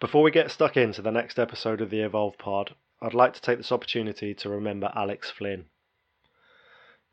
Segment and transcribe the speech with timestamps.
[0.00, 3.40] Before we get stuck into the next episode of the Evolve Pod, I'd like to
[3.40, 5.66] take this opportunity to remember Alex Flynn.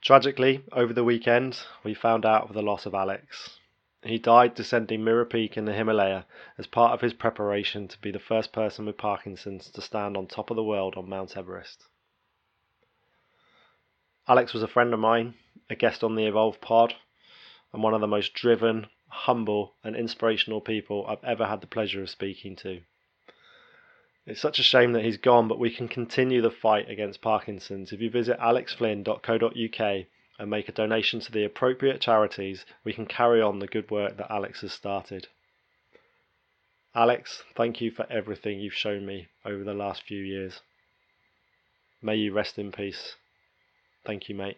[0.04, 3.58] Tragically, over the weekend, we found out of the loss of Alex.
[4.04, 6.28] He died descending Mera Peak in the Himalaya
[6.60, 10.28] as part of his preparation to be the first person with Parkinson's to stand on
[10.28, 11.86] top of the world on Mount Everest.
[14.28, 15.34] Alex was a friend of mine,
[15.72, 16.94] a guest on the Evolve Pod,
[17.74, 22.02] and one of the most driven, humble, and inspirational people I've ever had the pleasure
[22.02, 22.82] of speaking to.
[24.26, 27.92] It's such a shame that he's gone, but we can continue the fight against Parkinson's.
[27.92, 30.06] If you visit alexflynn.co.uk
[30.40, 34.18] and make a donation to the appropriate charities, we can carry on the good work
[34.18, 35.28] that Alex has started.
[36.96, 40.62] Alex, thank you for everything you've shown me over the last few years.
[42.02, 43.16] May you rest in peace.
[44.06, 44.58] Thank you, mate.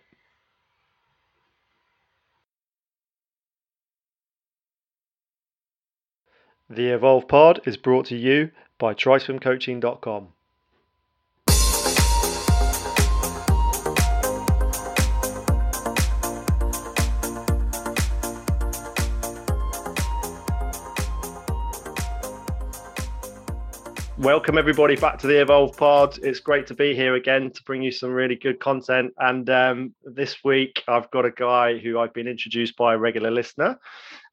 [6.69, 10.33] The Evolve Pod is brought to you by TriSwimCoaching.com.
[24.27, 26.19] Welcome everybody back to the Evolve Pod.
[26.21, 29.13] It's great to be here again to bring you some really good content.
[29.17, 33.31] And um, this week I've got a guy who I've been introduced by a regular
[33.31, 33.79] listener.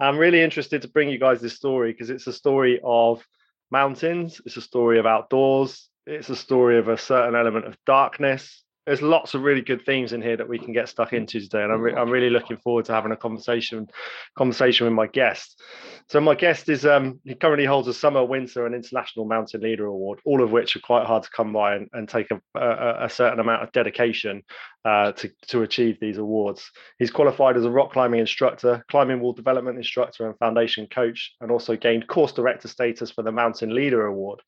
[0.01, 3.25] I'm really interested to bring you guys this story because it's a story of
[3.71, 8.64] mountains, it's a story of outdoors, it's a story of a certain element of darkness,
[8.87, 11.63] there's lots of really good themes in here that we can get stuck into today,
[11.63, 13.89] and I'm, re- I'm really looking forward to having a conversation
[14.37, 15.61] conversation with my guest.
[16.09, 19.87] So my guest is um, he currently holds a summer, winter, and international mountain leader
[19.87, 23.07] award, all of which are quite hard to come by and, and take a, a,
[23.07, 24.43] a, certain amount of dedication
[24.85, 26.71] uh, to to achieve these awards.
[26.99, 31.51] He's qualified as a rock climbing instructor, climbing wall development instructor, and foundation coach, and
[31.51, 34.41] also gained course director status for the Mountain Leader Award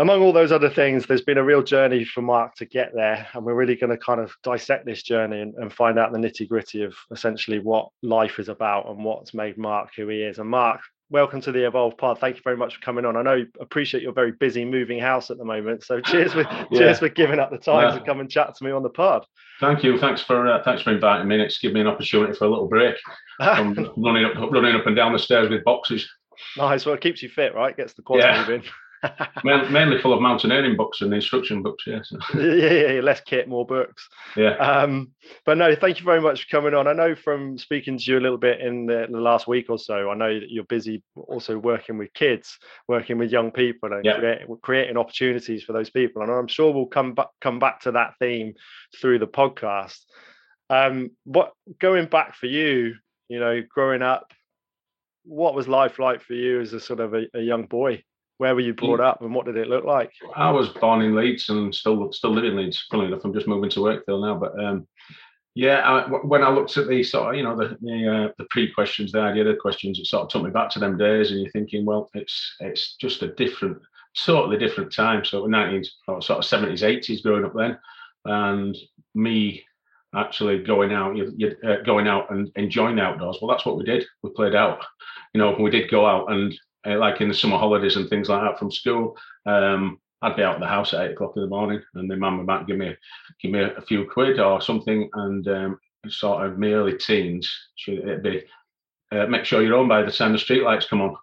[0.00, 3.28] among all those other things, there's been a real journey for Mark to get there.
[3.34, 6.18] And we're really going to kind of dissect this journey and, and find out the
[6.18, 10.38] nitty gritty of essentially what life is about and what's made Mark who he is.
[10.38, 10.80] And Mark,
[11.10, 12.18] welcome to the Evolve Pod.
[12.18, 13.14] Thank you very much for coming on.
[13.14, 15.84] I know appreciate you're very busy moving house at the moment.
[15.84, 16.64] So cheers for yeah.
[16.72, 17.98] cheers for giving up the time yeah.
[17.98, 19.26] to come and chat to me on the pod.
[19.60, 19.98] Thank you.
[19.98, 21.42] Thanks for uh, thanks for inviting me.
[21.42, 22.96] It's given me an opportunity for a little break.
[23.38, 26.08] I'm running up running up and down the stairs with boxes.
[26.56, 26.86] Nice.
[26.86, 27.76] Well, it keeps you fit, right?
[27.76, 28.40] Gets the quad yeah.
[28.40, 28.62] moving
[29.44, 31.84] mainly full of mountaineering books and instruction books.
[31.86, 32.12] Yes.
[32.34, 34.08] Yeah, yeah, yeah, less kit, more books.
[34.36, 34.54] Yeah.
[34.56, 35.12] Um,
[35.44, 36.86] but no, thank you very much for coming on.
[36.86, 39.78] I know from speaking to you a little bit in the, the last week or
[39.78, 44.04] so, I know that you're busy also working with kids, working with young people, and
[44.04, 44.18] yeah.
[44.18, 46.22] create, creating opportunities for those people.
[46.22, 48.54] And I'm sure we'll come back come back to that theme
[49.00, 49.98] through the podcast.
[50.70, 52.94] Um, what going back for you,
[53.28, 54.32] you know, growing up,
[55.24, 58.02] what was life like for you as a sort of a, a young boy?
[58.40, 60.12] Where were you brought up, and what did it look like?
[60.34, 62.86] I was born in Leeds and still still live in Leeds.
[62.90, 64.34] Funnily enough, I'm just moving to Wakefield now.
[64.34, 64.88] But um,
[65.54, 68.46] yeah, I, when I looked at the sort of you know the the, uh, the
[68.48, 71.38] pre questions the other questions, it sort of took me back to them days, and
[71.38, 73.76] you're thinking, well, it's it's just a different,
[74.16, 75.22] totally different time.
[75.22, 77.78] So 19 sort of 70s, 80s, growing up then,
[78.24, 78.74] and
[79.14, 79.62] me
[80.14, 83.36] actually going out, you, you, uh, going out and enjoying the outdoors.
[83.42, 84.06] Well, that's what we did.
[84.22, 84.82] We played out.
[85.34, 88.42] You know, we did go out and like in the summer holidays and things like
[88.42, 89.16] that from school.
[89.46, 92.16] Um, I'd be out of the house at eight o'clock in the morning, and the
[92.16, 92.94] mum might give me
[93.40, 97.50] give me a few quid or something, and um, sort of my early teens,
[97.88, 98.44] it'd be
[99.12, 101.16] uh, make sure you're on by the time the streetlights come on.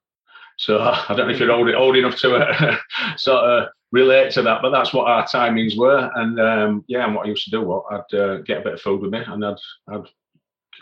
[0.57, 0.79] So
[1.09, 2.77] I don't know if you're old, old enough to uh,
[3.17, 6.11] sort of relate to that, but that's what our timings were.
[6.15, 8.73] And um, yeah, and what I used to do, what I'd uh, get a bit
[8.73, 9.55] of food with me, and I'd
[9.89, 10.07] I'd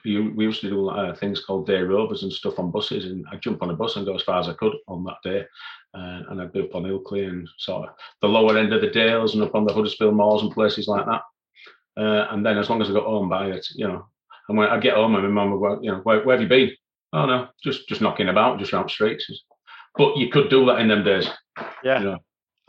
[0.05, 3.25] we, we used to do uh, things called day rovers and stuff on buses, and
[3.31, 5.45] I'd jump on a bus and go as far as I could on that day.
[5.93, 8.89] Uh, and I'd be up on Ilkley and sort of the lower end of the
[8.89, 11.21] Dales and up on the Huddersfield Moors and places like that.
[11.97, 14.05] Uh, and then as long as I got home by it, you know,
[14.47, 16.41] and when I get home, and my mum would, go, you know, where, where, have
[16.41, 16.71] you been?
[17.13, 19.31] Oh no, just just knocking about, just around streets.
[19.97, 21.29] But you could do that in them days.
[21.83, 21.99] Yeah.
[21.99, 22.17] You know?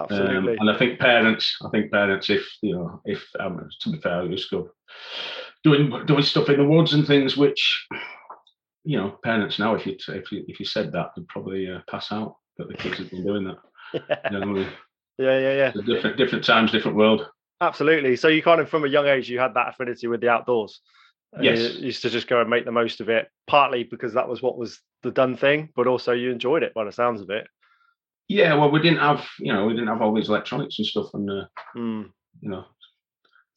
[0.01, 0.53] Absolutely.
[0.53, 3.99] Um, and I think parents, I think parents, if you know, if um, to be
[3.99, 4.71] fair, just go
[5.67, 7.87] doing doing stuff in the woods and things, which
[8.87, 11.81] you know, parents now, if you if you if you said that, would probably uh,
[11.91, 13.57] pass out that the kids have been doing that.
[13.93, 14.69] Yeah, you know,
[15.19, 15.83] yeah, yeah, yeah.
[15.85, 17.27] Different different times, different world.
[17.61, 18.15] Absolutely.
[18.15, 20.81] So you kind of from a young age you had that affinity with the outdoors.
[21.41, 21.75] Yes.
[21.75, 24.41] You used to just go and make the most of it, partly because that was
[24.41, 27.49] what was the done thing, but also you enjoyed it by the sounds of it.
[28.29, 31.07] Yeah, well, we didn't have, you know, we didn't have all these electronics and stuff,
[31.13, 31.45] and uh,
[31.77, 32.09] mm.
[32.41, 32.65] you know,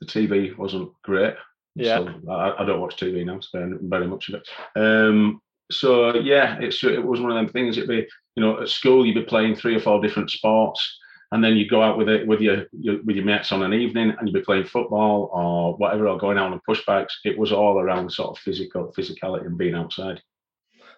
[0.01, 1.35] the TV wasn't great.
[1.79, 4.49] Yeah, so I, I, don't watch TV now, so very much of it.
[4.79, 5.41] Um,
[5.71, 7.77] so yeah, it's it was one of them things.
[7.77, 10.97] It'd be, you you know, at school you'd be playing three or four different sports,
[11.31, 13.73] and then you go out with it with your, your with your mates on an
[13.73, 17.13] evening, and you'd be playing football or whatever, or going out on pushbacks.
[17.23, 20.21] It was all around sort of physical physicality and being outside.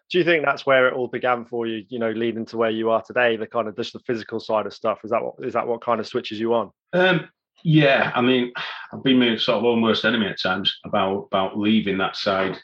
[0.09, 1.85] Do you think that's where it all began for you?
[1.89, 4.65] You know, leading to where you are today, the kind of just the physical side
[4.65, 4.99] of stuff.
[5.03, 6.71] Is that what is that what kind of switches you on?
[6.93, 7.29] Um,
[7.63, 8.51] yeah, I mean,
[8.93, 12.57] I've been my sort of almost enemy at times about about leaving that side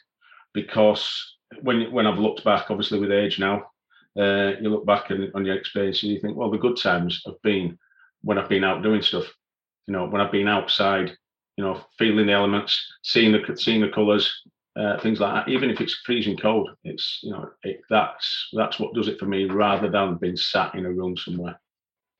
[0.54, 3.66] because when when I've looked back, obviously with age now,
[4.18, 7.22] uh, you look back and, on your experience and you think, well, the good times
[7.26, 7.78] have been
[8.22, 9.26] when I've been out doing stuff.
[9.86, 11.16] You know, when I've been outside,
[11.56, 14.42] you know, feeling the elements, seeing the seeing the colours,
[14.78, 15.50] uh, things like that.
[15.50, 19.26] Even if it's freezing cold, it's you know, it, that's that's what does it for
[19.26, 21.58] me, rather than being sat in a room somewhere.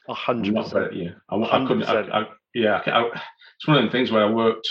[0.08, 0.96] A hundred percent.
[0.96, 1.84] Yeah, I, I couldn't.
[1.84, 4.68] I, I, yeah, it's one of the things where I worked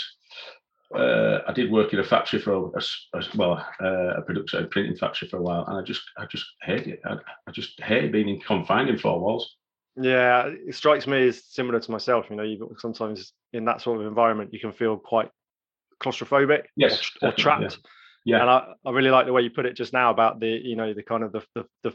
[0.94, 4.64] uh, I did work in a factory for a, a, a well uh, a production
[4.64, 7.00] a printing factory for a while, and I just I just hate it.
[7.04, 7.16] I,
[7.46, 9.56] I just hate being in, confined in four walls.
[9.96, 12.26] Yeah, it strikes me as similar to myself.
[12.30, 15.30] You know, you sometimes in that sort of environment you can feel quite
[16.02, 17.78] claustrophobic yes, or, or trapped.
[18.24, 18.36] Yeah.
[18.36, 18.40] yeah.
[18.42, 20.76] and I, I really like the way you put it just now about the you
[20.76, 21.94] know the kind of the the, the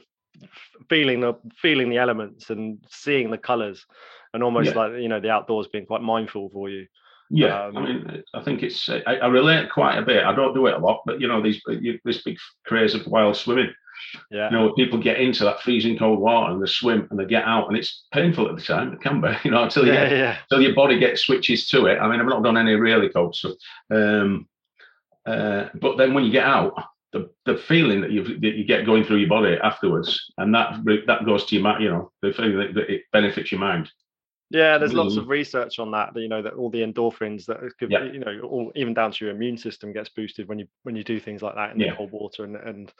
[0.88, 3.86] feeling the feeling the elements and seeing the colors
[4.34, 4.76] and almost yeah.
[4.76, 6.88] like you know the outdoors being quite mindful for you
[7.30, 10.24] yeah, um, I mean, I think it's I, I, relate quite a bit.
[10.24, 11.60] I don't do it a lot, but you know, these
[12.04, 13.74] this big craze of wild swimming.
[14.30, 14.52] Yeah.
[14.52, 17.44] You know, people get into that freezing cold water and they swim and they get
[17.46, 18.94] out, and it's painful at the time.
[18.94, 20.38] It can be, you know, until yeah, get, yeah.
[20.50, 21.98] until your body gets switches to it.
[21.98, 23.54] I mean, I've not done any really cold stuff,
[23.90, 24.48] um,
[25.26, 26.74] uh, but then when you get out,
[27.14, 30.84] the, the feeling that you that you get going through your body afterwards, and that
[31.08, 33.90] that goes to your mind, you know, the feeling that, that it benefits your mind.
[34.54, 36.16] Yeah, there's lots of research on that.
[36.16, 38.04] You know that all the endorphins that could, yeah.
[38.04, 41.04] you know, all, even down to your immune system gets boosted when you when you
[41.04, 41.90] do things like that in yeah.
[41.90, 42.94] the cold water and and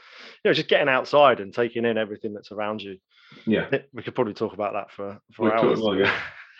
[0.44, 2.98] you know just getting outside and taking in everything that's around you.
[3.46, 5.78] Yeah, we could probably talk about that for for we hours.
[5.78, 6.20] Could, well, yeah.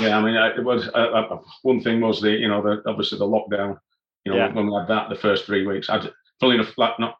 [0.00, 3.18] yeah, I mean, it was uh, uh, one thing was the you know the obviously
[3.18, 3.76] the lockdown.
[4.24, 4.52] You know, yeah.
[4.52, 7.16] when we had that the first three weeks, I'd fully enough like, not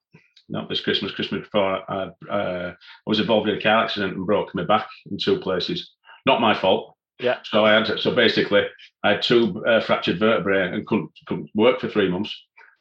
[0.49, 2.75] not this Christmas, Christmas before, I, uh, I
[3.07, 5.96] was involved in a car accident and broke my back in two places
[6.27, 6.97] not my fault.
[7.19, 7.39] Yeah.
[7.45, 8.63] So I had so basically
[9.03, 12.37] I had two uh, fractured vertebrae and couldn't couldn't work for three months,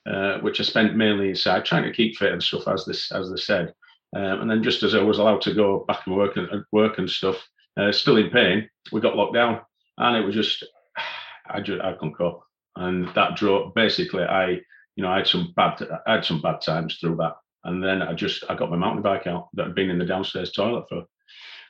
[0.09, 3.29] uh, which I spent mainly inside trying to keep fit and stuff as this as
[3.29, 3.73] they said.
[4.15, 6.97] Um, and then just as I was allowed to go back and work and work
[6.97, 7.37] and stuff,
[7.77, 9.61] uh, still in pain, we got locked down,
[9.97, 10.65] and it was just
[11.49, 12.43] I just I couldn't cope,
[12.75, 14.59] and that drove basically I
[14.95, 18.01] you know I had some bad I had some bad times through that, and then
[18.01, 20.85] I just I got my mountain bike out that had been in the downstairs toilet
[20.89, 21.05] for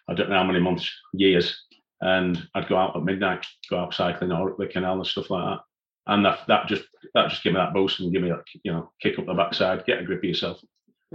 [0.07, 1.63] I don't know how many months, years,
[2.01, 5.29] and I'd go out at midnight, go out cycling or up the canal and stuff
[5.29, 5.59] like that.
[6.07, 6.83] And that that just
[7.15, 9.33] that just gave me that boost and give me that you know kick up the
[9.33, 10.59] backside, get a grip of yourself.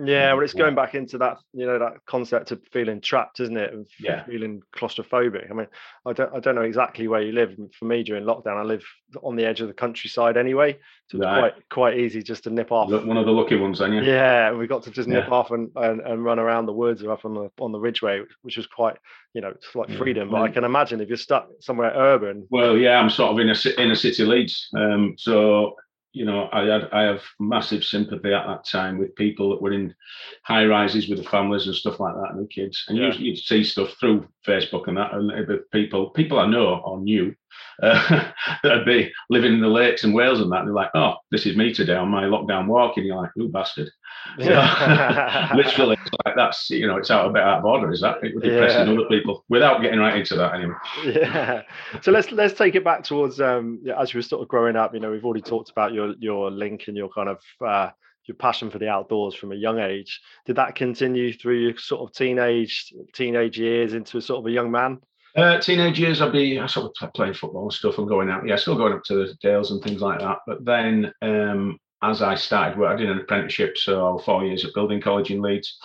[0.05, 3.56] Yeah, well, it's going back into that, you know, that concept of feeling trapped, isn't
[3.56, 3.75] it?
[3.75, 4.25] Of yeah.
[4.25, 5.50] feeling claustrophobic.
[5.50, 5.67] I mean,
[6.06, 7.56] I don't, I don't know exactly where you live.
[7.79, 8.85] For me, during lockdown, I live
[9.23, 12.70] on the edge of the countryside anyway, so it's quite, quite easy just to nip
[12.73, 12.91] off.
[12.91, 14.02] One of the lucky ones, then, yeah.
[14.02, 15.35] Yeah, we got to just nip yeah.
[15.35, 18.23] off and, and, and run around the woods or up on the on the ridgeway,
[18.43, 18.97] which was quite,
[19.35, 20.29] you know, it's like freedom.
[20.29, 20.32] Yeah.
[20.32, 22.47] But I can imagine if you're stuck somewhere urban.
[22.50, 25.75] Well, yeah, I'm sort of in a in a city Leeds, um, so
[26.12, 29.73] you know, I had I have massive sympathy at that time with people that were
[29.73, 29.95] in
[30.43, 32.85] high rises with the families and stuff like that and the kids.
[32.89, 33.12] And yeah.
[33.15, 37.00] you you see stuff through Facebook and that, and the people people I know or
[37.00, 37.35] knew
[37.83, 38.30] uh,
[38.62, 40.61] that'd be living in the lakes and Wales and that.
[40.61, 43.30] And they're like, oh, this is me today on my lockdown walk, and you're like,
[43.37, 43.90] you bastard.
[44.38, 45.50] Yeah.
[45.57, 47.90] literally, like that's you know, it's out a bit out of order.
[47.90, 48.95] Is that it would depressing yeah.
[48.95, 50.75] other people without getting right into that anyway.
[51.04, 51.62] Yeah.
[52.02, 54.95] So let's let's take it back towards um, as you were sort of growing up.
[54.95, 57.90] You know, we've already talked about your your link and your kind of uh,
[58.26, 60.21] your passion for the outdoors from a young age.
[60.47, 64.52] Did that continue through your sort of teenage teenage years into a sort of a
[64.52, 65.00] young man?
[65.37, 68.47] Uh, teenage years, I'd be I sort of playing football and stuff and going out.
[68.47, 70.39] Yeah, still going up to the Dales and things like that.
[70.47, 74.75] But then um, as I started work, I did an apprenticeship, so four years at
[74.75, 75.79] building college in Leeds,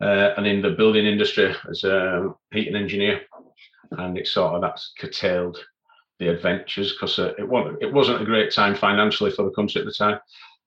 [0.00, 3.22] uh, and in the building industry as a heating engineer,
[3.92, 5.58] and it sort of that's curtailed
[6.18, 9.80] the adventures because uh, it wasn't it wasn't a great time financially for the country
[9.80, 10.20] at the time,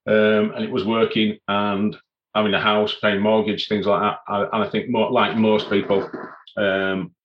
[0.08, 1.98] um, and it was working and
[2.34, 4.20] having a house, paying mortgage, things like that.
[4.28, 6.10] I, and I think more like most people,
[6.58, 7.16] um,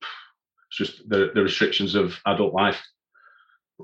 [0.71, 2.81] it's just the, the restrictions of adult life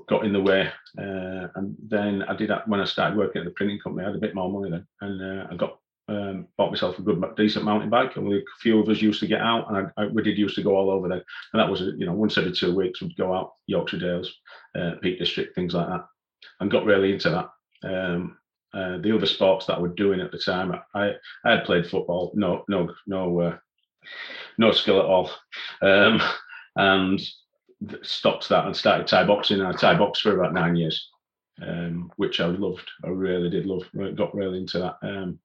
[0.07, 0.69] got in the way.
[0.97, 4.05] Uh, and then I did that when I started working at the printing company.
[4.05, 5.79] I had a bit more money then, and uh, I got
[6.09, 8.15] um, bought myself a good, decent mountain bike.
[8.15, 10.37] And we, a few of us used to get out, and I, I, we did
[10.37, 11.21] used to go all over then.
[11.53, 14.33] And that was, you know, once every two weeks we'd go out Yorkshire Dales,
[14.79, 16.05] uh, Peak District, things like that,
[16.59, 17.49] and got really into that.
[17.83, 18.37] Um,
[18.73, 21.13] uh, the other sports that I was doing at the time, I,
[21.43, 22.31] I had played football.
[22.35, 23.57] No, no, no uh,
[24.57, 25.31] no skill at all,
[25.81, 26.21] um,
[26.77, 27.19] and
[28.03, 29.59] stopped that and started Thai boxing.
[29.59, 31.09] And I Thai boxed for about nine years,
[31.61, 32.89] um, which I loved.
[33.03, 33.83] I really did love.
[34.15, 34.95] Got really into that.
[35.01, 35.39] Um,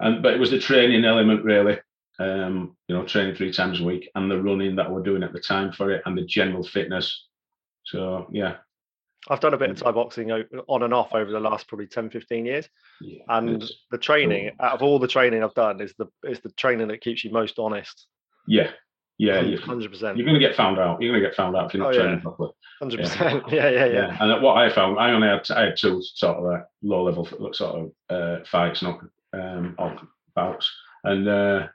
[0.00, 1.78] and but it was the training element really.
[2.18, 5.32] Um, you know, training three times a week and the running that we're doing at
[5.32, 7.28] the time for it and the general fitness.
[7.84, 8.56] So yeah.
[9.28, 12.10] I've done a bit of Thai boxing on and off over the last probably 10,
[12.10, 12.68] 15 years.
[13.02, 14.66] Yeah, and the training, cool.
[14.66, 17.30] out of all the training I've done, is the is the training that keeps you
[17.30, 18.06] most honest.
[18.46, 18.70] Yeah,
[19.20, 20.16] yeah, hundred percent.
[20.16, 21.00] You're going to get found out.
[21.00, 22.22] You're going to get found out if you're not oh, training yeah.
[22.22, 22.50] properly.
[22.78, 23.44] Hundred percent.
[23.52, 23.92] Yeah, yeah, yeah.
[23.92, 24.16] yeah.
[24.18, 27.28] And what I found, I only had I had two sort of like low level
[27.52, 29.00] sort of uh, fights, not
[29.34, 29.76] um,
[30.34, 30.72] bouts,
[31.04, 31.66] and uh,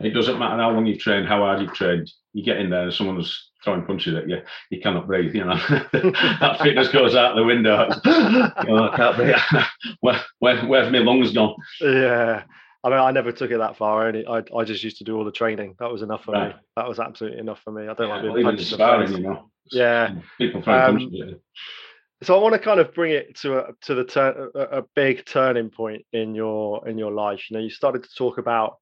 [0.00, 2.10] it doesn't matter how long you've trained, how hard you've trained.
[2.32, 4.38] You get in there and someone's throwing punches at you,
[4.70, 5.32] you cannot breathe.
[5.32, 5.54] You know
[5.92, 7.88] that fitness goes out the window.
[8.04, 9.64] you know, I can't breathe.
[10.00, 11.54] where, where, where's my lungs gone?
[11.80, 12.42] Yeah.
[12.82, 14.06] I mean, I never took it that far.
[14.06, 15.76] Only I, I just used to do all the training.
[15.78, 16.54] That was enough for right.
[16.54, 16.60] me.
[16.76, 17.82] That was absolutely enough for me.
[17.82, 19.50] I don't yeah, like being punched sparring, you know.
[19.70, 20.14] Yeah.
[20.38, 21.10] People um.
[22.22, 24.82] So I want to kind of bring it to a to the turn a, a
[24.94, 27.50] big turning point in your in your life.
[27.50, 28.78] You know, you started to talk about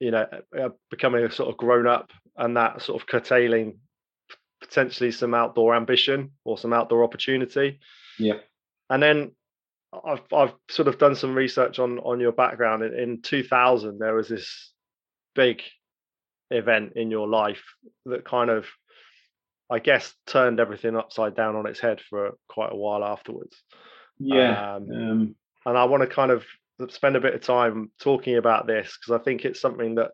[0.00, 0.26] you know
[0.90, 3.78] becoming a sort of grown up and that sort of curtailing
[4.60, 7.80] potentially some outdoor ambition or some outdoor opportunity.
[8.18, 8.38] Yeah.
[8.90, 9.32] And then
[10.04, 12.82] I've I've sort of done some research on on your background.
[12.82, 14.72] In, in 2000, there was this
[15.34, 15.62] big
[16.50, 17.62] event in your life
[18.06, 18.66] that kind of,
[19.70, 23.56] I guess, turned everything upside down on its head for quite a while afterwards.
[24.18, 24.76] Yeah.
[24.76, 25.34] Um, um,
[25.66, 26.44] and I want to kind of
[26.88, 30.10] spend a bit of time talking about this because I think it's something that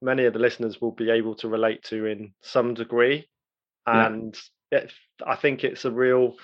[0.00, 3.28] many of the listeners will be able to relate to in some degree.
[3.86, 4.36] And
[4.70, 4.80] yeah.
[4.80, 4.92] it,
[5.26, 6.36] I think it's a real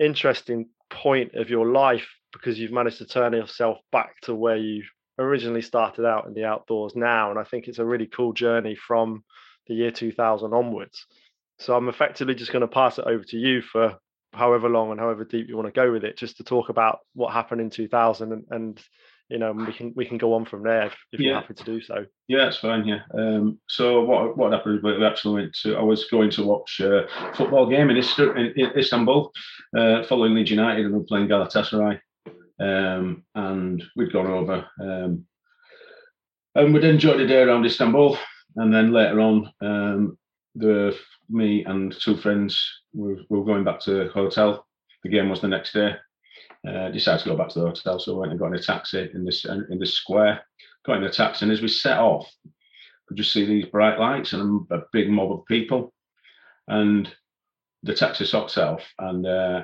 [0.00, 4.82] interesting point of your life because you've managed to turn yourself back to where you
[5.18, 7.30] originally started out in the outdoors now.
[7.30, 9.24] And I think it's a really cool journey from
[9.66, 11.06] the year 2000 onwards.
[11.58, 13.96] So I'm effectively just going to pass it over to you for
[14.32, 16.98] however long and however deep you want to go with it, just to talk about
[17.14, 18.82] what happened in 2000 and, and
[19.28, 21.26] you know we can we can go on from there if, if yeah.
[21.26, 22.06] you're happy to do so.
[22.28, 22.86] Yeah, that's fine.
[22.86, 23.00] Yeah.
[23.14, 24.82] Um, so what what happened?
[24.82, 25.76] We actually went to.
[25.76, 29.32] I was going to watch a football game in, Istanbul,
[29.76, 32.00] uh, following Leeds United, and we were playing Galatasaray,
[32.60, 34.66] um, and we'd gone over.
[34.80, 35.26] Um,
[36.54, 38.16] and we'd enjoyed the day around Istanbul,
[38.56, 40.18] and then later on, um,
[40.54, 40.96] the
[41.28, 44.66] me and two friends were, were going back to the hotel.
[45.02, 45.96] The game was the next day.
[46.66, 48.62] Uh, decided to go back to the hotel, so we went and got in a
[48.62, 50.44] taxi in this in this square.
[50.84, 52.28] Got in a taxi, and as we set off,
[53.06, 55.92] could just see these bright lights and a big mob of people.
[56.66, 57.08] And
[57.82, 59.62] the taxi stopped itself, and uh,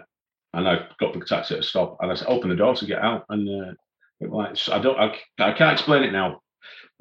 [0.54, 3.00] and I got the taxi to stop, and I said, opened the door to get
[3.00, 3.72] out, and uh,
[4.20, 6.40] like I don't, I, I can't explain it now.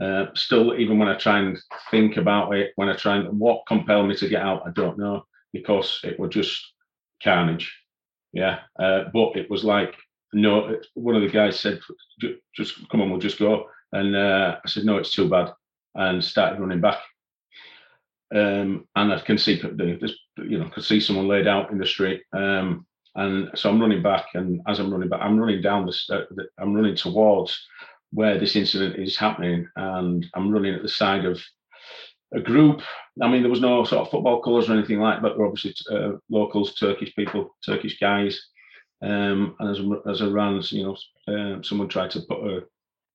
[0.01, 1.59] Uh, still, even when I try and
[1.91, 4.97] think about it, when I try and what compelled me to get out, I don't
[4.97, 6.73] know because it was just
[7.21, 7.71] carnage.
[8.33, 9.95] Yeah, uh, but it was like
[10.33, 10.77] no.
[10.93, 11.79] One of the guys said,
[12.55, 15.51] "Just come on, we'll just go." And uh, I said, "No, it's too bad,"
[15.95, 16.99] and started running back.
[18.33, 19.61] Um, and I can see,
[20.37, 22.21] you know, could see someone laid out in the street.
[22.31, 22.85] Um,
[23.15, 26.73] and so I'm running back, and as I'm running back, I'm running down the, I'm
[26.73, 27.59] running towards
[28.13, 31.41] where this incident is happening, and I'm running at the side of
[32.33, 32.81] a group.
[33.21, 35.75] I mean, there was no sort of football colours or anything like, but they're obviously
[35.91, 38.41] uh, locals, Turkish people, Turkish guys.
[39.03, 40.97] Um, and as as I ran, you know,
[41.27, 42.61] um, someone tried to put a,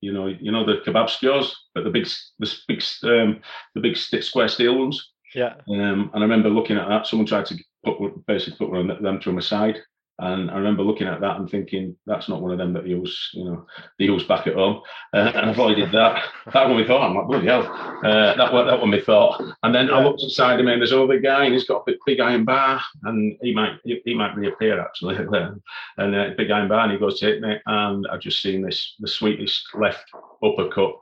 [0.00, 2.06] you know, you know the kebab skewers, but the big,
[2.38, 3.40] the big, um,
[3.74, 5.12] the big square steel ones.
[5.34, 5.54] Yeah.
[5.68, 7.06] Um, and I remember looking at that.
[7.06, 9.80] Someone tried to put basically put one of them to my side,
[10.18, 13.30] and I remember looking at that and thinking, that's not one of them that use,
[13.34, 13.66] you know,
[13.98, 14.80] they use back at home.
[15.12, 16.22] Uh, and I avoided that.
[16.52, 17.64] That one we thought, I'm like, bloody hell.
[18.02, 19.42] Uh, that, one, that one we thought.
[19.62, 19.90] And then.
[19.90, 22.44] I looked inside him and there's another guy and he's got a big, big iron
[22.44, 25.16] bar and he might he, he might reappear actually.
[25.98, 27.56] and uh, big iron bar and he goes to hit me.
[27.66, 30.10] And I've just seen this, the sweetest left
[30.42, 30.94] uppercut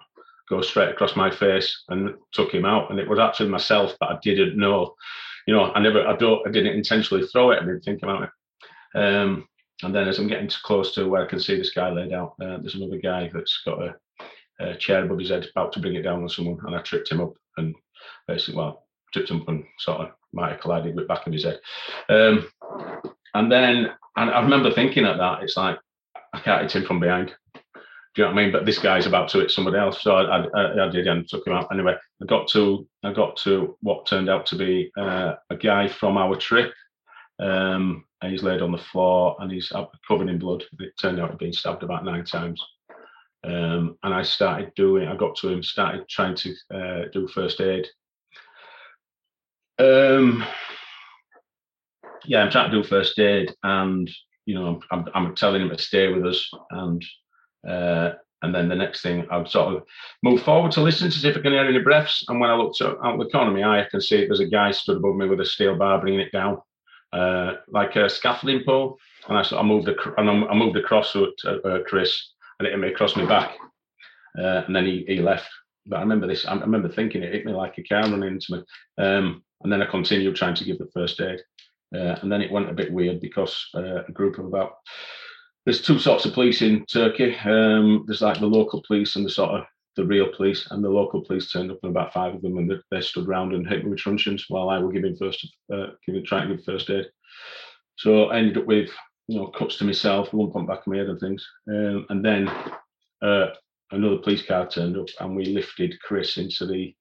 [0.49, 2.91] go straight across my face and took him out.
[2.91, 4.95] And it was actually myself, but I didn't know.
[5.47, 7.59] You know, I never, I don't, I didn't intentionally throw it.
[7.63, 8.31] I didn't think about it.
[8.95, 9.49] Um,
[9.83, 12.35] and then as I'm getting close to where I can see this guy laid out,
[12.41, 13.95] uh, there's another guy that's got a,
[14.61, 17.11] a, chair above his head, about to bring it down on someone, and I tripped
[17.11, 17.75] him up and
[18.29, 21.45] basically, well, tripped him up and sort of might have collided with back of his
[21.45, 21.59] head.
[22.09, 22.49] Um,
[23.35, 25.79] and then, and I remember thinking at that, it's like
[26.33, 27.35] I can't hit him from behind.
[27.55, 28.53] Do you know what I mean?
[28.53, 31.45] But this guy's about to hit somebody else, so I, I, I did and took
[31.45, 31.67] him out.
[31.73, 35.89] Anyway, I got to I got to what turned out to be uh, a guy
[35.89, 36.73] from our trip.
[37.39, 39.73] Um, he's laid on the floor and he's
[40.07, 40.65] covered in blood.
[40.79, 42.63] It turned out to be stabbed about nine times.
[43.45, 47.61] Um, and I started doing, I got to him, started trying to uh, do first
[47.61, 47.87] aid.
[49.79, 50.45] Um,
[52.25, 54.11] yeah, I'm trying to do first aid, and
[54.47, 57.05] you know, I'm, I'm telling him to stay with us, and
[57.69, 58.13] uh,
[58.43, 59.83] and then the next thing, I'd sort of
[60.23, 62.25] move forward to listen to see if I can hear any breaths.
[62.29, 64.47] And when I looked out the corner of my eye, I can see there's a
[64.47, 66.59] guy stood above me with a steel bar, bringing it down,
[67.15, 68.99] uh, like a scaffolding pole.
[69.29, 72.73] And I sort of moved, ac- and I moved across to uh, Chris, and it
[72.73, 73.57] hit me across my back.
[74.39, 75.49] Uh, and then he, he left.
[75.87, 76.45] But I remember this.
[76.47, 78.59] I remember thinking it hit me like a car running into me.
[78.99, 81.41] Um, and then I continued trying to give the first aid.
[81.95, 84.73] Uh, and then it went a bit weird because uh, a group of about
[85.65, 87.37] there's two sorts of police in Turkey.
[87.37, 89.65] Um, there's like the local police and the sort of
[89.97, 90.69] the real police.
[90.71, 93.53] And the local police turned up, and about five of them, and they, stood round
[93.53, 96.65] and hit me with truncheons while I was giving first, uh, giving trying to give
[96.65, 97.07] first aid.
[97.97, 98.91] So I ended up with
[99.29, 101.47] you know cuts to myself, one on back of my head and things.
[101.69, 102.49] Um, and then
[103.23, 103.49] uh,
[103.91, 106.95] another police car turned up, and we lifted Chris into the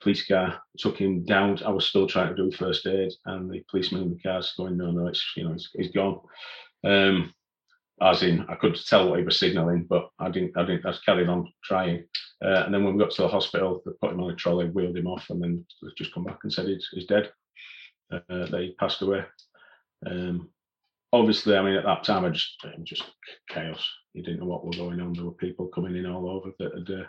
[0.00, 1.58] police car, took him down.
[1.64, 4.54] I was still trying to do first aid, and the policeman in the car car's
[4.56, 6.20] going, "No, no, it's you know, he's, he's gone."
[6.84, 7.32] Um,
[8.00, 10.56] as in, I could tell what he was signalling, but I didn't.
[10.56, 10.86] I didn't.
[10.86, 12.04] I carried on trying.
[12.44, 14.66] Uh, and then when we got to the hospital, they put him on a trolley,
[14.66, 15.64] wheeled him off, and then
[15.96, 17.30] just come back and said he's, he's dead.
[18.12, 19.24] Uh, they passed away.
[20.06, 20.50] Um,
[21.12, 23.04] obviously, I mean, at that time, I just just
[23.48, 23.88] chaos.
[24.12, 25.12] You didn't know what was going on.
[25.12, 27.04] There were people coming in all over that had uh,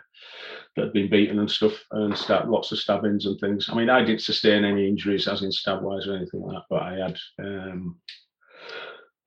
[0.76, 3.68] that had been beaten and stuff, and stab, lots of stabbings and things.
[3.70, 6.64] I mean, I didn't sustain any injuries, as in stab wise or anything like that,
[6.70, 7.96] but I had um,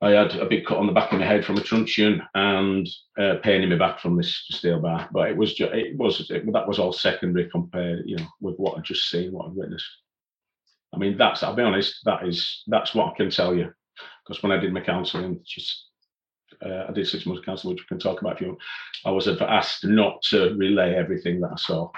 [0.01, 2.87] I had a big cut on the back of my head from a truncheon and
[3.19, 5.09] uh, pain in my back from this steel bar.
[5.11, 8.55] But it was just, it was it, that was all secondary compared, you know, with
[8.55, 9.89] what I'd just seen, what I'd witnessed.
[10.93, 13.71] I mean, that's I'll be honest, that is that's what I can tell you.
[14.25, 15.87] Because when I did my counselling, just
[16.65, 18.59] uh, I did six months counselling, which we can talk about if you want.
[19.05, 21.91] I was asked not to relay everything that I saw.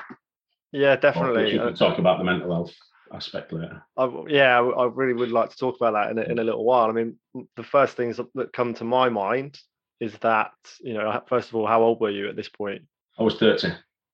[0.72, 1.54] Yeah, definitely.
[1.54, 2.74] You can talk about the mental health
[3.14, 3.84] aspect later.
[3.98, 6.64] I, yeah, I really would like to talk about that in a, in a little
[6.64, 6.90] while.
[6.90, 7.18] I mean,
[7.56, 9.60] the first things that come to my mind
[10.00, 12.84] is that you know, first of all, how old were you at this point?
[13.18, 13.70] I was thirty.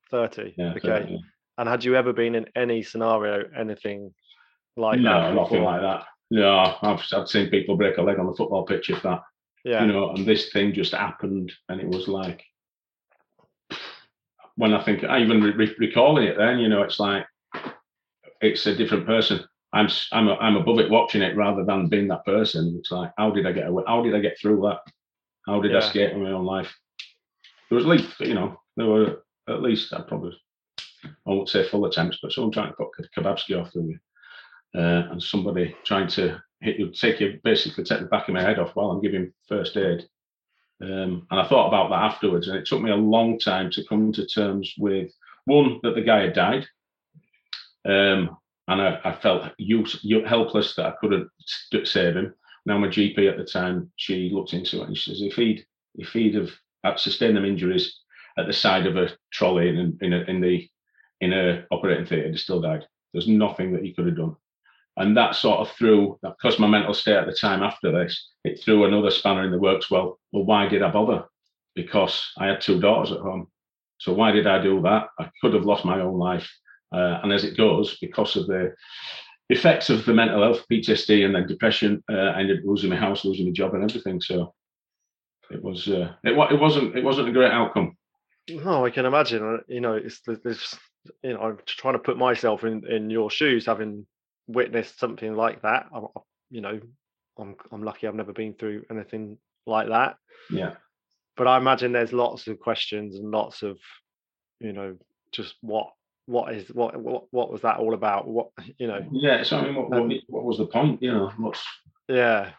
[0.09, 0.53] Thirty.
[0.57, 0.71] Yeah.
[0.71, 0.87] Okay.
[0.87, 1.17] 30, yeah.
[1.57, 4.13] And had you ever been in any scenario, anything
[4.75, 5.33] like no, that?
[5.33, 6.05] nothing like that.
[6.29, 9.21] No, I've, I've seen people break a leg on the football pitch if that,
[9.63, 9.81] Yeah.
[9.83, 12.43] you know, and this thing just happened, and it was like,
[14.55, 17.25] when I think I even re- recalling it, then you know, it's like
[18.41, 19.43] it's a different person.
[19.73, 22.75] I'm I'm a, I'm above it watching it rather than being that person.
[22.79, 23.83] It's like, how did I get away?
[23.87, 24.79] How did I get through that?
[25.45, 25.85] How did I Yeah.
[25.85, 26.73] escape in my own life?
[27.69, 30.37] There was at least, you know, there were at least I probably
[31.03, 33.97] I won't say full attempts, but someone trying to cut K- Kebabski off the
[34.75, 38.41] uh, and somebody trying to hit you, take you, basically take the back of my
[38.41, 40.07] head off while I'm giving first aid.
[40.81, 43.85] Um, and I thought about that afterwards, and it took me a long time to
[43.85, 45.11] come to terms with
[45.45, 46.67] one that the guy had died,
[47.87, 51.29] um, and I, I felt use, helpless that I couldn't
[51.83, 52.33] save him.
[52.65, 55.65] Now my GP at the time, she looked into it and she says, if he'd
[55.95, 58.01] if he'd have sustained them injuries
[58.37, 60.69] at the side of a trolley in, in, a, in the
[61.21, 62.85] in a operating theatre, he still died.
[63.13, 64.35] There's nothing that he could have done.
[64.97, 68.61] And that sort of threw, because my mental state at the time after this, it
[68.63, 69.89] threw another spanner in the works.
[69.89, 71.25] Well, well, why did I bother?
[71.75, 73.47] Because I had two daughters at home.
[73.99, 75.07] So why did I do that?
[75.19, 76.49] I could have lost my own life.
[76.91, 78.73] Uh, and as it goes, because of the
[79.49, 82.95] effects of the mental health, PTSD, and then depression, uh, I ended up losing my
[82.95, 84.21] house, losing my job, and everything.
[84.21, 84.53] So
[85.51, 87.97] it was, uh, it, it wasn't, it wasn't a great outcome.
[88.49, 89.43] No, I can imagine.
[89.43, 90.77] uh, You know, it's there's,
[91.23, 94.05] you know, I'm trying to put myself in in your shoes, having
[94.47, 95.87] witnessed something like that.
[95.93, 96.79] I- you know,
[97.37, 100.15] I'm I'm lucky I've never been through anything like that.
[100.49, 100.75] Yeah.
[101.35, 103.77] But I imagine there's lots of questions and lots of,
[104.61, 104.95] you know,
[105.33, 105.91] just what
[106.27, 108.27] what is what what what was that all about?
[108.27, 109.03] What you know?
[109.11, 109.43] Yeah.
[109.43, 111.01] So I mean, what, what, Um, what was the point?
[111.01, 111.63] You know, what's
[112.07, 112.51] Yeah.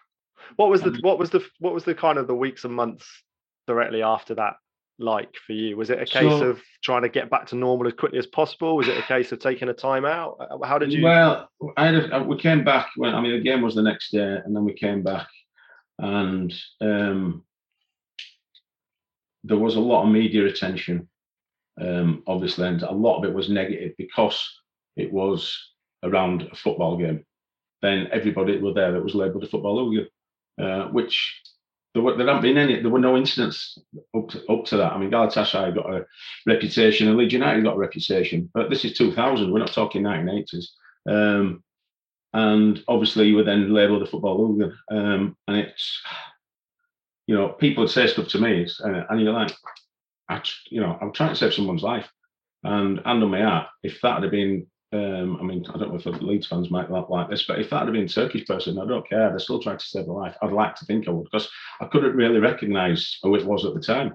[0.57, 2.75] What was the Um, what was the what was the kind of the weeks and
[2.75, 3.07] months
[3.67, 4.55] directly after that
[4.99, 5.77] like for you?
[5.77, 8.27] Was it a case So- of trying to get back to normal as quickly as
[8.27, 8.77] possible?
[8.77, 10.39] Was it a case of taking a time out?
[10.41, 11.05] Uh, How did you?
[11.05, 14.11] Well, I had a, we came back when I mean the game was the next
[14.13, 15.29] day, and then we came back,
[15.99, 17.45] and um,
[19.45, 21.09] there was a lot of media attention,
[21.81, 24.43] um, obviously, and a lot of it was negative because
[24.97, 25.57] it was
[26.03, 27.25] around a football game.
[27.83, 30.09] Then everybody were there that was labelled a football hooligan,
[30.61, 31.41] uh, which
[31.95, 33.79] there, were, there hadn't been any, there were no incidents
[34.17, 34.93] up to, up to that.
[34.93, 36.07] I mean, Galatasaray got a
[36.47, 39.53] reputation, and Leeds United got a reputation, but this is 2000.
[39.53, 40.67] We're not talking 1980s.
[41.09, 41.63] Um,
[42.35, 46.03] and obviously, you were then labelled a football hooligan, um, and it's
[47.27, 49.53] you know people would say stuff to me, and you're like,
[50.29, 52.09] I, you know, I'm trying to save someone's life,
[52.65, 55.97] and and on my heart, if that had been, um, I mean, I don't know
[55.97, 58.79] if the Leeds fans might not like this, but if that had been Turkish person,
[58.79, 59.31] I don't care.
[59.31, 60.37] They're still trying to save a life.
[60.43, 61.49] I'd like to think I would, because
[61.81, 64.15] I couldn't really recognise who it was at the time.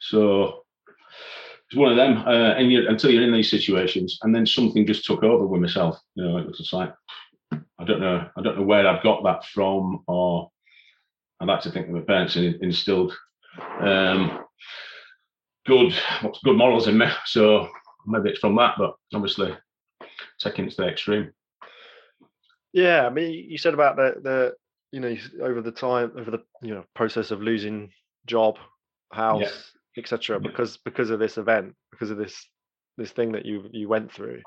[0.00, 0.64] So
[1.68, 2.18] it's one of them.
[2.26, 5.60] Uh, and you, until you're in these situations, and then something just took over with
[5.60, 5.98] myself.
[6.14, 6.92] You know, it was just like
[7.80, 10.50] I don't know, I don't know where I've got that from, or
[11.40, 13.16] I'd like to think that my parents instilled
[13.80, 14.44] um,
[15.70, 17.06] good, what's good morals in me.
[17.24, 17.68] So
[18.06, 19.56] maybe it's from that, but obviously
[20.40, 21.32] taking it to the extreme.
[22.72, 24.54] Yeah, I mean, you said about the the
[24.92, 27.90] you know over the time over the you know process of losing
[28.26, 28.58] job,
[29.12, 29.40] house,
[29.96, 30.02] yeah.
[30.02, 30.40] etc.
[30.40, 32.44] Because because of this event, because of this
[32.96, 34.42] this thing that you you went through.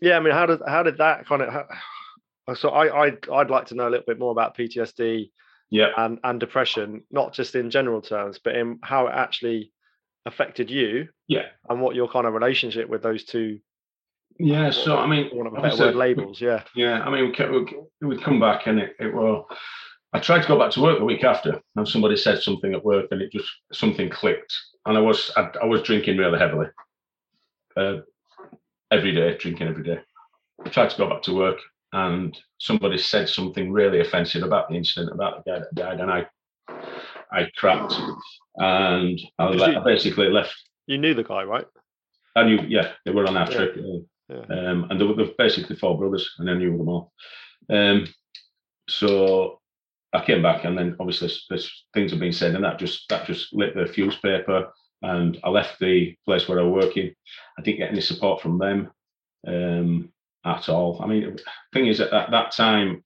[0.00, 1.52] Yeah, I mean, how did how did that kind of?
[1.52, 5.30] How, so I I'd, I'd like to know a little bit more about PTSD,
[5.70, 9.72] yeah, and and depression, not just in general terms, but in how it actually
[10.26, 13.60] affected you, yeah, and what your kind of relationship with those two.
[14.38, 17.02] Yeah, so I mean, one of the better word labels, yeah, yeah.
[17.02, 17.34] I mean,
[18.00, 19.48] we we come back and it, it well,
[20.12, 22.84] I tried to go back to work the week after, and somebody said something at
[22.84, 24.54] work, and it just something clicked,
[24.86, 26.68] and I was I, I was drinking really heavily.
[27.76, 27.98] Uh,
[28.90, 30.00] every day, drinking every day.
[30.64, 31.58] I tried to go back to work
[31.92, 36.10] and somebody said something really offensive about the incident about the guy that died, and
[36.10, 36.26] I
[37.30, 37.94] I cracked
[38.56, 40.54] and I, le- you, I basically left.
[40.86, 41.66] You knew the guy, right?
[42.34, 43.56] I knew, yeah, they were on our yeah.
[43.56, 43.76] trip.
[44.28, 44.36] Yeah.
[44.36, 47.12] Um, and they were, they were basically four brothers, and I knew them all.
[47.70, 48.06] Um,
[48.88, 49.60] so
[50.12, 53.26] I came back, and then obviously this, things have been said, and that just that
[53.26, 54.70] just lit the fuse paper
[55.02, 57.14] and I left the place where I was working.
[57.58, 58.90] I didn't get any support from them
[59.46, 60.12] um,
[60.48, 61.00] at all.
[61.02, 63.02] I mean, the thing is, at, at that time,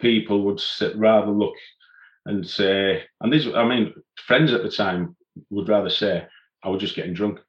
[0.00, 1.54] people would sit, rather look
[2.26, 3.94] and say, and these, I mean,
[4.26, 5.16] friends at the time
[5.50, 6.26] would rather say,
[6.62, 7.40] I was just getting drunk.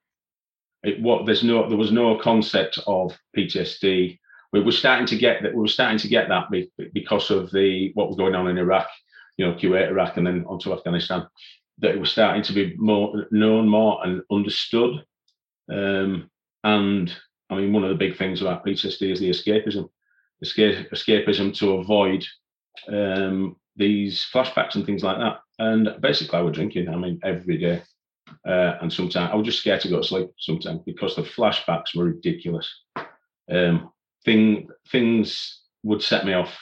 [0.83, 4.19] It, what there's no, there was no concept of PTSD.
[4.51, 5.53] We were starting to get that.
[5.53, 6.45] We were starting to get that
[6.93, 8.87] because of the what was going on in Iraq,
[9.37, 11.25] you know, Kuwait, Iraq, and then onto Afghanistan
[11.79, 15.03] that it was starting to be more known more and understood.
[15.71, 16.29] Um,
[16.63, 17.15] and
[17.49, 19.89] I mean, one of the big things about PTSD is the escapism,
[20.41, 22.25] escape, escapism to avoid
[22.87, 25.39] um, these flashbacks and things like that.
[25.59, 26.89] And basically, I was drinking.
[26.89, 27.83] I mean, every day,
[28.47, 31.95] uh, and sometimes I was just scared to go to sleep sometimes because the flashbacks
[31.95, 32.69] were ridiculous.
[33.51, 33.91] Um,
[34.25, 36.57] thing things would set me off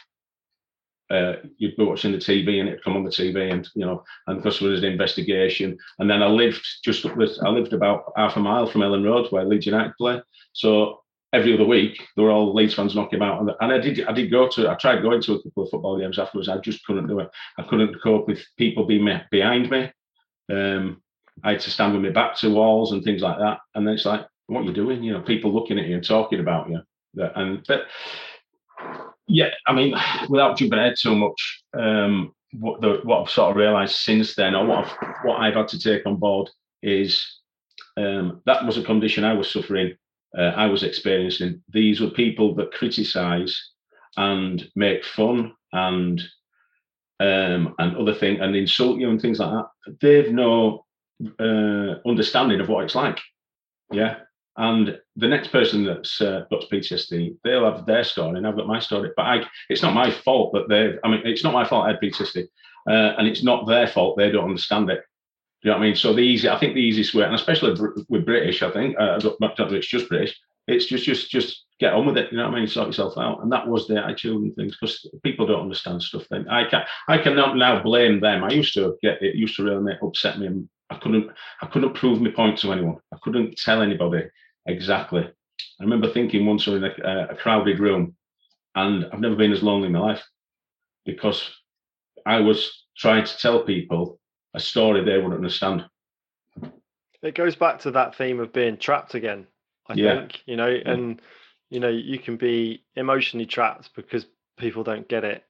[1.12, 4.04] uh, you'd be watching the TV and it'd come on the TV, and you know,
[4.28, 5.78] and because there was an investigation.
[6.00, 9.28] And then I lived just up I lived about half a mile from Elland Road
[9.32, 10.21] where Leeds United play.
[10.54, 11.02] So
[11.34, 14.12] every other week there were all Leeds fans knocking about, and, and I did, I
[14.12, 16.50] did go to, I tried going to a couple of football games afterwards.
[16.50, 17.30] I just couldn't do it.
[17.58, 19.91] I couldn't cope with people being behind me.
[20.52, 21.02] Um,
[21.43, 23.60] I had to stand with my back to walls and things like that.
[23.76, 25.04] And then it's like, what are you doing?
[25.04, 26.82] You know, people looking at you and talking about you.
[27.36, 27.84] And but
[29.32, 29.96] yeah, I mean,
[30.30, 34.56] without jumping ahead too much, um, what the what I've sort of realised since then,
[34.56, 36.50] or what I've what I've had to take on board
[36.84, 37.39] is
[37.96, 39.96] um, that was a condition I was suffering,
[40.38, 41.63] uh, I was experiencing.
[41.70, 43.58] These were people that criticise
[44.17, 46.22] and make fun and
[47.22, 49.96] um, and other thing and insult you and things like that.
[50.02, 50.86] They've no
[51.39, 53.20] uh, understanding of what it's like.
[53.94, 54.17] Yeah,
[54.58, 58.68] and the next person that's uh, got PTSD, they'll have their story, and I've got
[58.68, 59.12] my story.
[59.16, 60.98] But I, it's not my fault that they've.
[61.04, 62.48] I mean, it's not my fault I had PTSD,
[62.90, 65.04] uh, and it's not their fault they don't understand it.
[65.62, 65.96] Do you know what I mean?
[65.96, 67.80] So the easy, I think the easiest way, and especially
[68.10, 70.38] with British, I think, uh, it's just British.
[70.68, 72.32] It's just, just, just get on with it.
[72.32, 72.68] You know what I mean?
[72.68, 76.26] Sort yourself out, and that was the attitude and things because people don't understand stuff.
[76.32, 78.44] Then I can, I cannot now blame them.
[78.44, 79.36] I used to get it.
[79.36, 81.30] Used to really upset me I couldn't
[81.62, 82.98] I couldn't prove my point to anyone.
[83.14, 84.24] I couldn't tell anybody
[84.65, 85.24] exactly.
[85.24, 88.15] I remember thinking once we were in a, a crowded room,
[88.76, 90.24] and I've never been as lonely in my life
[91.06, 91.50] because
[92.26, 94.19] I was trying to tell people
[94.54, 95.86] a story they wouldn't understand.
[97.21, 99.47] It goes back to that theme of being trapped again.
[99.88, 100.19] I yeah.
[100.19, 100.91] think you know, yeah.
[100.91, 101.21] and
[101.69, 104.26] you know, you can be emotionally trapped because
[104.58, 105.43] people don't get it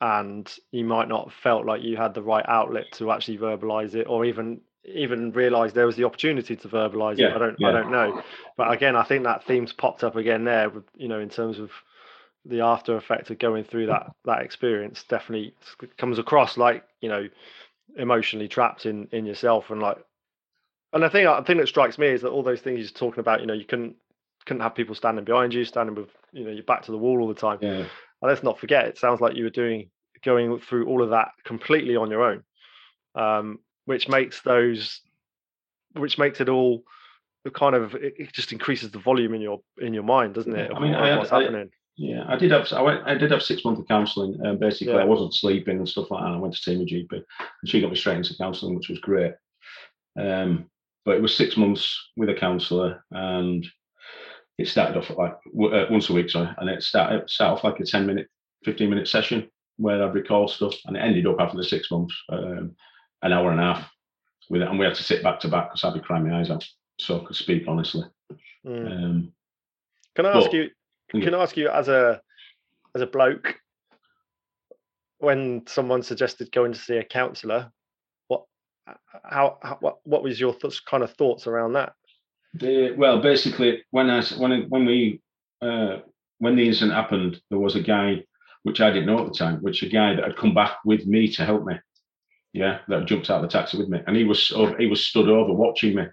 [0.00, 4.06] and you might not felt like you had the right outlet to actually verbalize it
[4.06, 7.34] or even even realize there was the opportunity to verbalize yeah, it.
[7.34, 7.68] I don't yeah.
[7.68, 8.22] I don't know.
[8.56, 11.58] But again, I think that theme's popped up again there with you know, in terms
[11.58, 11.70] of
[12.44, 15.54] the after effect of going through that that experience definitely
[15.96, 17.28] comes across like, you know,
[17.96, 19.98] emotionally trapped in in yourself and like
[20.92, 23.20] and I think I think that strikes me is that all those things you're talking
[23.20, 23.96] about, you know, you couldn't
[24.46, 27.20] couldn't have people standing behind you, standing with you know your back to the wall
[27.20, 27.58] all the time.
[27.60, 27.70] Yeah.
[27.70, 27.88] And
[28.30, 29.90] let's not forget, it sounds like you were doing
[30.24, 32.44] going through all of that completely on your own.
[33.14, 35.00] Um, which makes those,
[35.92, 36.84] which makes it all
[37.52, 40.70] kind of it, just increases the volume in your in your mind, doesn't it?
[40.74, 41.70] I mean, I, what's I, happening.
[41.96, 44.38] Yeah, I did have I went I did have six months of counselling.
[44.44, 45.00] Um, basically, yeah.
[45.00, 46.32] I wasn't sleeping and stuff like that.
[46.32, 47.24] I went to see my GP, and
[47.66, 49.34] she got me straight into counselling, which was great.
[50.18, 50.66] Um,
[51.04, 53.66] but it was six months with a counsellor, and
[54.58, 55.34] it started off like
[55.72, 58.28] uh, once a week, sorry, and it started started off like a ten minute,
[58.64, 62.14] fifteen minute session where I'd recall stuff, and it ended up after the six months,
[62.30, 62.74] um,
[63.24, 63.90] an hour and a half
[64.48, 66.38] with it, and we had to sit back to back because I'd be crying my
[66.38, 66.64] eyes out,
[67.00, 68.04] so I could speak honestly.
[68.64, 68.92] Mm.
[68.92, 69.32] Um,
[70.14, 70.70] can I ask but, you?
[71.10, 72.20] Can I ask you as a
[72.94, 73.56] as a bloke,
[75.18, 77.70] when someone suggested going to see a counsellor,
[78.28, 78.44] what
[79.24, 81.94] how, how what what was your thoughts, kind of thoughts around that?
[82.54, 85.20] The, well, basically, when I when when we
[85.62, 85.98] uh,
[86.38, 88.24] when the incident happened, there was a guy
[88.62, 91.06] which I didn't know at the time, which a guy that had come back with
[91.06, 91.74] me to help me.
[92.54, 95.28] Yeah, that jumped out of the taxi with me, and he was he was stood
[95.28, 96.04] over watching me,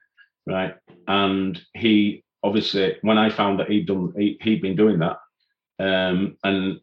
[0.47, 0.75] right?
[1.07, 5.17] And he obviously, when I found that he'd done he, he'd been doing that,
[5.79, 6.79] um, and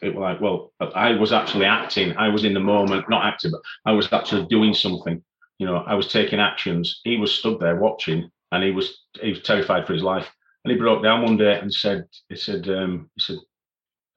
[0.00, 2.16] it was like, well, I was actually acting.
[2.16, 5.22] I was in the moment, not acting, but I was actually doing something.
[5.58, 7.02] You know, I was taking actions.
[7.04, 10.30] He was stood there watching, and he was he was terrified for his life.
[10.64, 13.36] And he broke down one day and said, he said, um, he said,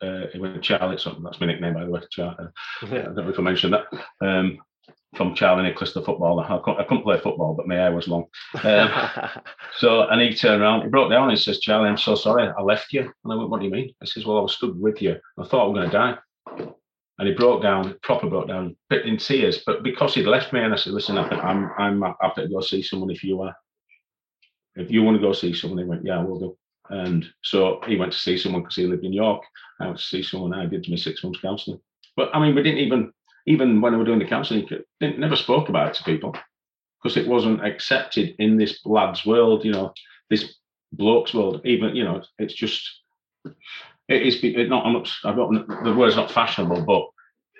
[0.02, 0.98] uh, he went Charlie.
[0.98, 2.02] Something that's my nickname, by the way.
[2.10, 2.48] Charlie.
[2.84, 3.86] I don't know if I mentioned that.
[4.22, 4.60] Um,
[5.16, 6.46] from Charlie Nicholas, the footballer.
[6.46, 8.26] I couldn't, I couldn't, play football, but my hair was long.
[8.64, 8.90] Um,
[9.78, 12.62] so, and he turned around, he broke down and says, Charlie, I'm so sorry, I
[12.62, 13.02] left you.
[13.02, 13.94] And I went, What do you mean?
[14.02, 15.18] I says, Well, I was stood with you.
[15.38, 16.18] I thought I was going to die.
[17.20, 19.64] And he broke down, proper broke down, bit in tears.
[19.66, 22.48] But because he'd left me, and I said, Listen, I think I'm, I'm happy to
[22.48, 23.56] go see someone if you are.
[24.76, 26.58] If you want to go see someone, he went, Yeah, we'll do.
[26.92, 29.44] And so he went to see someone because he lived in York.
[29.80, 30.54] I went to see someone.
[30.54, 31.80] I did my six months counselling.
[32.18, 33.14] But I mean, we didn't even,
[33.48, 34.68] even when we were doing the counselling,
[35.00, 36.36] never spoke about it to people
[37.02, 39.94] because it wasn't accepted in this lad's world, you know,
[40.30, 40.56] this
[40.92, 41.62] bloke's world.
[41.66, 42.84] Even, you know, it's just,
[44.08, 47.08] it is it not, I'm not, I don't, the word's not fashionable, but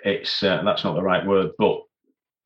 [0.04, 1.80] it's, uh, that's not the right word, but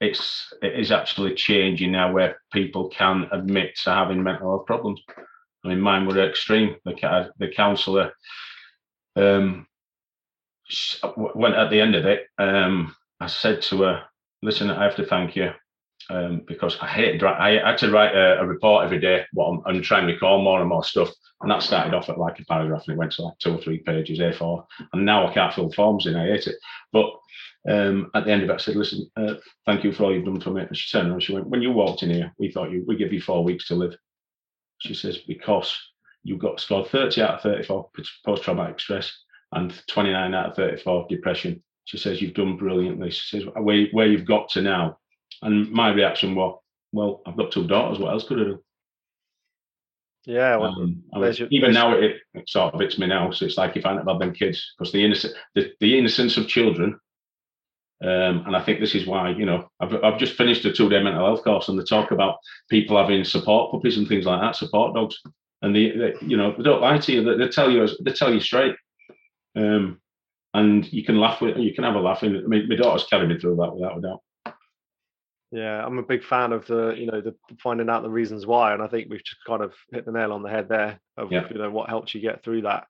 [0.01, 5.03] it's, it is actually changing now where people can admit to having mental health problems.
[5.67, 6.77] I mean, mine were extreme.
[6.85, 8.13] The the counsellor
[9.17, 9.67] um,
[11.17, 12.27] went at the end of it.
[12.39, 14.05] Um, I said to her,
[14.43, 15.51] "Listen, I have to thank you
[16.09, 17.21] um, because I hate.
[17.23, 20.41] I had to write a, a report every day, what I'm, I'm trying to recall
[20.41, 23.13] more and more stuff, and that started off at like a paragraph, and it went
[23.13, 26.17] to like two or three pages, A4, and now I can't fill forms in.
[26.17, 26.57] I hate it,
[26.93, 27.11] but."
[27.69, 30.25] Um, at the end of it, I said, "Listen, uh, thank you for all you've
[30.25, 31.25] done for me." And she turned around.
[31.25, 33.67] She went, "When you walked in here, we thought you we give you four weeks
[33.67, 33.97] to live."
[34.79, 35.77] She says, because
[36.23, 37.91] you've got scored 30 out of 34
[38.25, 39.17] post traumatic stress
[39.53, 41.63] and 29 out of 34 depression.
[41.85, 43.11] She says, You've done brilliantly.
[43.11, 44.99] She says, Where, where you've got to now.
[45.43, 46.59] And my reaction was,
[46.93, 47.99] Well, I've got two daughters.
[47.99, 48.63] What else could I do?
[50.27, 53.31] Yeah, well, um, your, even now it, it, sort of hits me now.
[53.31, 56.37] So it's like if I hadn't had them kids, because the innocent, the, the innocence
[56.37, 56.99] of children
[58.03, 60.91] um, and I think this is why, you know, I've, I've just finished a two
[60.91, 62.37] day mental health course and they talk about
[62.69, 65.19] people having support puppies and things like that, support dogs.
[65.63, 67.25] And they, they you know, they don't lie to you.
[67.25, 68.77] They, they tell you, they tell you straight.
[69.57, 69.99] Um,
[70.53, 72.23] and you can laugh with, you can have a laugh.
[72.23, 74.23] And I mean, my daughter's carried me through that without a doubt.
[75.51, 78.75] Yeah, I'm a big fan of the, you know, the finding out the reasons why.
[78.75, 81.33] And I think we've just kind of hit the nail on the head there of,
[81.33, 81.49] yeah.
[81.51, 82.87] you know, what helped you get through that.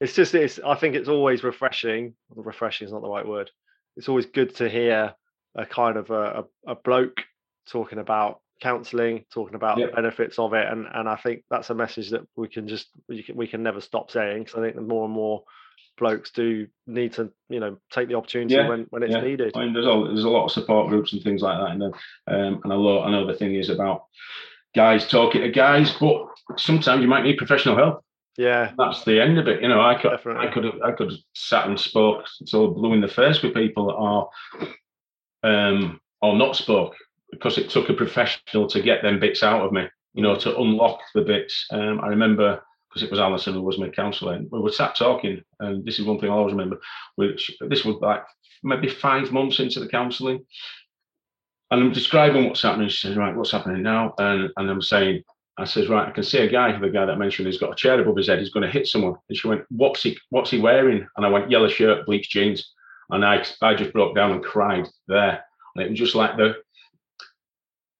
[0.00, 2.14] It's just, it's, I think it's always refreshing.
[2.30, 3.50] Refreshing is not the right word
[3.96, 5.14] it's always good to hear
[5.54, 7.22] a kind of a, a, a bloke
[7.68, 11.74] talking about counselling, talking about the benefits of it, and and I think that's a
[11.74, 14.76] message that we can just we can, we can never stop saying because I think
[14.76, 15.44] the more and more
[15.98, 19.20] blokes do need to you know take the opportunity yeah, when, when it's yeah.
[19.20, 19.52] needed.
[19.54, 21.82] I mean, there's a there's a lot of support groups and things like that, and
[21.82, 21.92] then
[22.28, 23.06] um, and a lot.
[23.06, 24.04] I know the thing is about
[24.74, 28.04] guys talking to guys, but sometimes you might need professional help.
[28.38, 29.62] Yeah, that's the end of it.
[29.62, 30.48] You know, I could, Definitely.
[30.48, 33.54] I could, have, I could have sat and spoke until blue in the face with
[33.54, 34.30] people, or,
[35.48, 36.94] um, or not spoke
[37.30, 39.86] because it took a professional to get them bits out of me.
[40.14, 41.66] You know, to unlock the bits.
[41.70, 44.34] Um, I remember because it was Alison who was my counsellor.
[44.34, 46.80] and We were sat talking, and this is one thing I always remember.
[47.16, 48.22] Which this was like
[48.62, 50.44] maybe five months into the counselling,
[51.70, 52.88] and I'm describing what's happening.
[52.88, 55.22] She says, "Right, what's happening now?" And and I'm saying,
[55.58, 57.72] I says, right, I can see a guy, the guy that I mentioned, he's got
[57.72, 59.14] a chair above his head, he's going to hit someone.
[59.28, 61.06] And she went, what's he, what's he wearing?
[61.16, 62.74] And I went, yellow shirt, bleached jeans.
[63.10, 65.44] And I, I just broke down and cried there.
[65.74, 66.56] And it was just like the,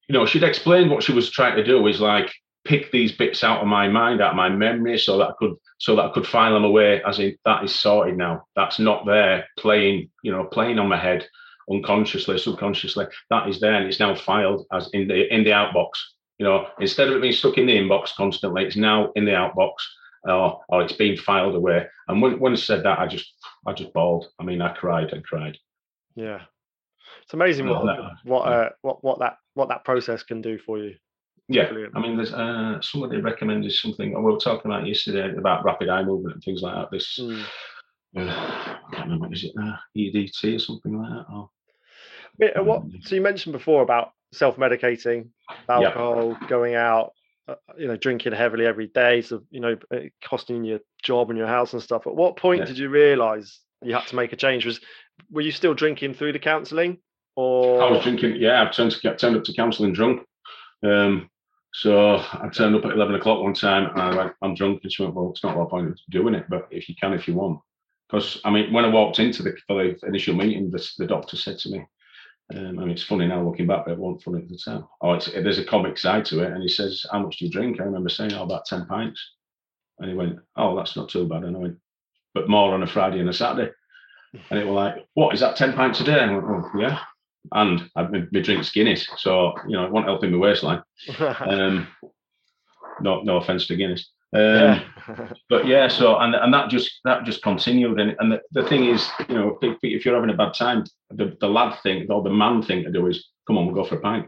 [0.08, 2.32] you know, she'd explained what she was trying to do is like
[2.64, 5.54] pick these bits out of my mind, out of my memory, so that I could,
[5.78, 7.02] so that I could file them away.
[7.04, 8.44] As in, that is sorted now.
[8.54, 11.26] That's not there playing, you know, playing on my head.
[11.70, 15.90] unconsciously, subconsciously, that is there and it's now filed as in the in the outbox.
[16.38, 19.30] You know, instead of it being stuck in the inbox constantly, it's now in the
[19.32, 19.74] outbox
[20.24, 21.86] or, or it's being filed away.
[22.08, 23.32] And when, when I said that, I just
[23.66, 24.28] I just bawled.
[24.38, 25.56] I mean, I cried and cried.
[26.14, 26.42] Yeah,
[27.22, 27.84] it's amazing what
[28.24, 30.94] what uh, what what that what that process can do for you.
[31.48, 31.96] Yeah, Brilliant.
[31.96, 34.12] I mean, there's uh, somebody recommended something.
[34.12, 36.90] We were talking about yesterday about rapid eye movement and things like that.
[36.90, 37.40] This, mm.
[38.16, 41.32] uh, I can't remember, is it uh, EDT or something like that?
[41.32, 41.50] Or,
[42.40, 42.82] yeah, what?
[43.02, 45.28] So you mentioned before about self-medicating,
[45.68, 47.12] alcohol, going out,
[47.48, 49.76] uh, you know, drinking heavily every day, so you know,
[50.24, 52.06] costing your job and your house and stuff.
[52.06, 52.66] At what point yeah.
[52.66, 54.66] did you realise you had to make a change?
[54.66, 54.80] Was
[55.30, 56.98] were you still drinking through the counselling,
[57.36, 58.36] or I was drinking?
[58.36, 60.22] Yeah, I turned to turned up to counselling drunk.
[60.82, 61.30] Um,
[61.72, 64.92] so I turned up at eleven o'clock one time, and I went, "I'm drunk," and
[64.92, 67.28] she went, "Well, it's not a point of doing it, but if you can, if
[67.28, 67.60] you want."
[68.08, 71.36] Because I mean, when I walked into the for the initial meeting, the, the doctor
[71.36, 71.84] said to me,
[72.54, 74.84] um, I mean, it's funny now looking back, but it wasn't funny at the time.
[75.00, 76.52] Oh, it's, there's a comic side to it.
[76.52, 77.80] And he says, How much do you drink?
[77.80, 79.20] I remember saying, Oh, about 10 pints.
[79.98, 81.42] And he went, Oh, that's not too bad.
[81.42, 81.76] And I went,
[82.34, 83.72] But more on a Friday and a Saturday.
[84.50, 86.20] And it was like, What is that 10 pints a day?
[86.20, 87.00] And I went, Oh, yeah.
[87.52, 89.08] And I, my, my drink's Guinness.
[89.16, 90.82] So, you know, it won't help in my waistline.
[91.18, 91.88] um,
[93.00, 94.12] no, no offense to Guinness.
[94.34, 94.82] Um, yeah.
[95.48, 98.86] but yeah, so and and that just that just continued, and and the, the thing
[98.86, 102.22] is, you know, if, if, you're having a bad time, the, the lad thing or
[102.22, 104.26] the man thing to do is come on, we'll go for a pint.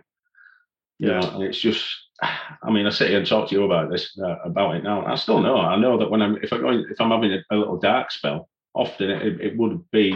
[0.99, 1.21] You yeah.
[1.21, 1.85] know, and it's just,
[2.23, 5.05] I mean, I sit here and talk to you about this uh, about it now.
[5.05, 7.43] I still know, I know that when I'm if I go if I'm having a,
[7.51, 10.13] a little dark spell, often it, it would be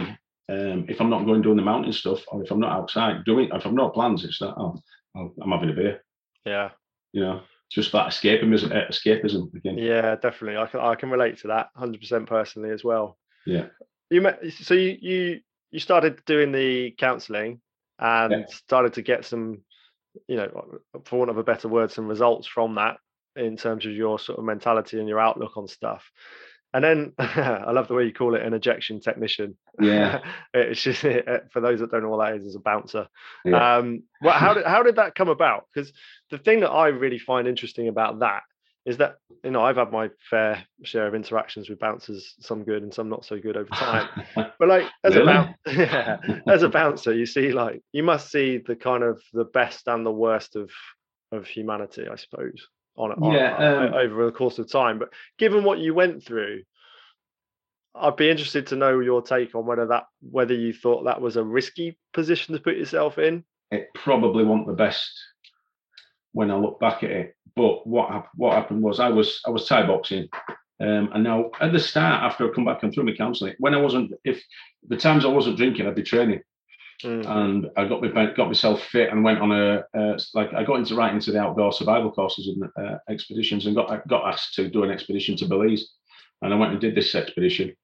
[0.49, 3.49] um, if I'm not going doing the mountain stuff or if I'm not outside doing
[3.53, 4.81] if I'm not plans, it's that oh,
[5.15, 6.03] I'm having a beer.
[6.45, 6.69] Yeah.
[7.11, 7.41] You know,
[7.73, 9.77] just that escapism, uh, escapism again.
[9.77, 10.57] Yeah, definitely.
[10.57, 13.17] I can I can relate to that 100% personally as well.
[13.45, 13.67] Yeah.
[14.11, 15.39] You met so you you
[15.71, 17.59] you started doing the counselling
[17.97, 18.45] and yeah.
[18.47, 19.61] started to get some,
[20.27, 22.97] you know, for want of a better word, some results from that
[23.35, 26.11] in terms of your sort of mentality and your outlook on stuff.
[26.73, 29.55] And then I love the way you call it an ejection technician.
[29.79, 30.19] Yeah,
[30.53, 31.01] it's just
[31.51, 33.07] for those that don't know what that is, is a bouncer.
[33.45, 33.77] Yeah.
[33.77, 35.67] Um, well, how did how did that come about?
[35.73, 35.93] Because
[36.31, 38.41] the thing that I really find interesting about that
[38.85, 42.81] is that you know I've had my fair share of interactions with bouncers, some good
[42.81, 44.09] and some not so good over time.
[44.35, 45.31] but like as really?
[45.31, 49.21] a bouncer, yeah, as a bouncer, you see like you must see the kind of
[49.31, 50.71] the best and the worst of
[51.31, 54.99] of humanity, I suppose on, on yeah, um, over the course of time.
[54.99, 56.63] But given what you went through,
[57.95, 61.37] I'd be interested to know your take on whether that whether you thought that was
[61.37, 63.43] a risky position to put yourself in.
[63.71, 65.11] It probably wasn't the best
[66.31, 67.35] when I look back at it.
[67.55, 70.27] But what what happened was I was I was Thai boxing,
[70.79, 73.75] um, and now at the start after I come back and through my counselling, when
[73.75, 74.43] I wasn't if
[74.87, 76.41] the times I wasn't drinking, I'd be training.
[77.03, 77.27] Mm.
[77.27, 80.79] And I got me got myself fit and went on a uh, like I got
[80.79, 84.69] into right into the outdoor survival courses and uh, expeditions and got got asked to
[84.69, 85.91] do an expedition to Belize,
[86.41, 87.75] and I went and did this expedition.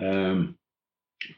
[0.00, 0.58] Um,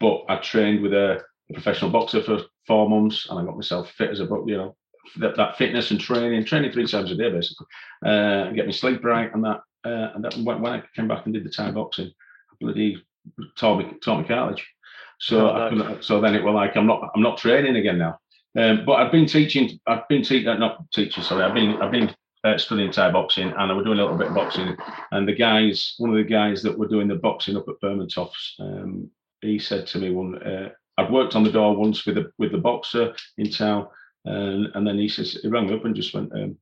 [0.00, 3.90] but I trained with a, a, professional boxer for four months, and I got myself
[3.90, 4.76] fit as a book, you know
[5.18, 7.66] that, that fitness and training, training three times a day basically,
[8.04, 9.60] uh, get me sleep right and that.
[9.84, 12.10] Uh, and that when, when I came back and did the Thai boxing,
[12.50, 13.04] I bloody
[13.56, 14.66] tore me tore me cartilage.
[15.24, 18.18] So oh, so then it was like I'm not I'm not training again now.
[18.58, 19.80] Um, but I've been teaching.
[19.86, 20.48] I've been teaching.
[20.48, 21.24] Uh, not teaching.
[21.24, 24.18] Sorry, I've been I've been uh, studying Thai boxing, and I was doing a little
[24.18, 24.76] bit of boxing.
[25.12, 28.60] And the guys, one of the guys that were doing the boxing up at Bermontoffs,
[28.60, 29.10] um,
[29.40, 30.42] he said to me one.
[30.42, 33.88] Uh, I'd worked on the door once with the with the boxer in town,
[34.26, 36.58] and, and then he says he rang up and just went, um,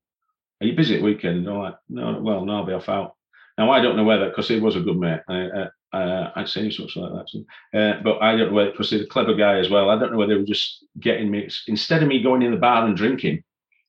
[0.61, 3.17] "Are you busy at weekend?" And I'm like, "No, well, no, I'll be off out."
[3.59, 5.21] Now I don't know whether because he was a good mate.
[5.29, 7.27] I, uh, uh, I'd say something like
[7.73, 7.79] that.
[7.79, 9.91] Uh, but I don't know whether, because he's a clever guy as well.
[9.91, 12.57] I don't know whether they were just getting me, instead of me going in the
[12.57, 13.43] bar and drinking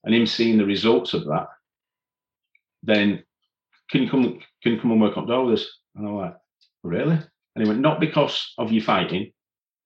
[0.03, 1.47] and him seeing the results of that,
[2.83, 3.23] then
[3.89, 5.79] can you come, can you come and work on door with us?
[5.95, 6.35] And I'm like,
[6.83, 7.15] really?
[7.55, 9.31] And he went, not because of you fighting.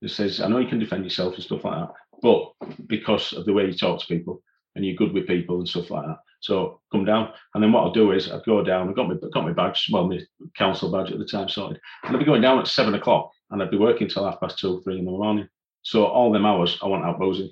[0.01, 2.51] He says, I know you can defend yourself and stuff like that, but
[2.87, 4.41] because of the way you talk to people
[4.75, 6.17] and you're good with people and stuff like that.
[6.39, 8.89] So come down, and then what I'll do is I'd go down.
[8.89, 10.19] I got my got my badge, well, my
[10.55, 13.61] council badge at the time sorted, and I'd be going down at seven o'clock, and
[13.61, 15.47] I'd be working till half past two, three in the morning.
[15.81, 17.51] So all them hours I went out boozing,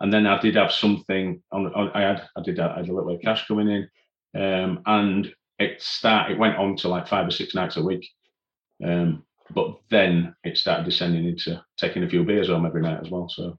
[0.00, 1.72] and then I did have something on.
[1.74, 4.82] on I had I did I had a little bit of cash coming in, um,
[4.86, 8.06] and it start it went on to like five or six nights a week.
[8.84, 13.10] Um, but then it started descending into taking a few beers home every night as
[13.10, 13.28] well.
[13.28, 13.58] So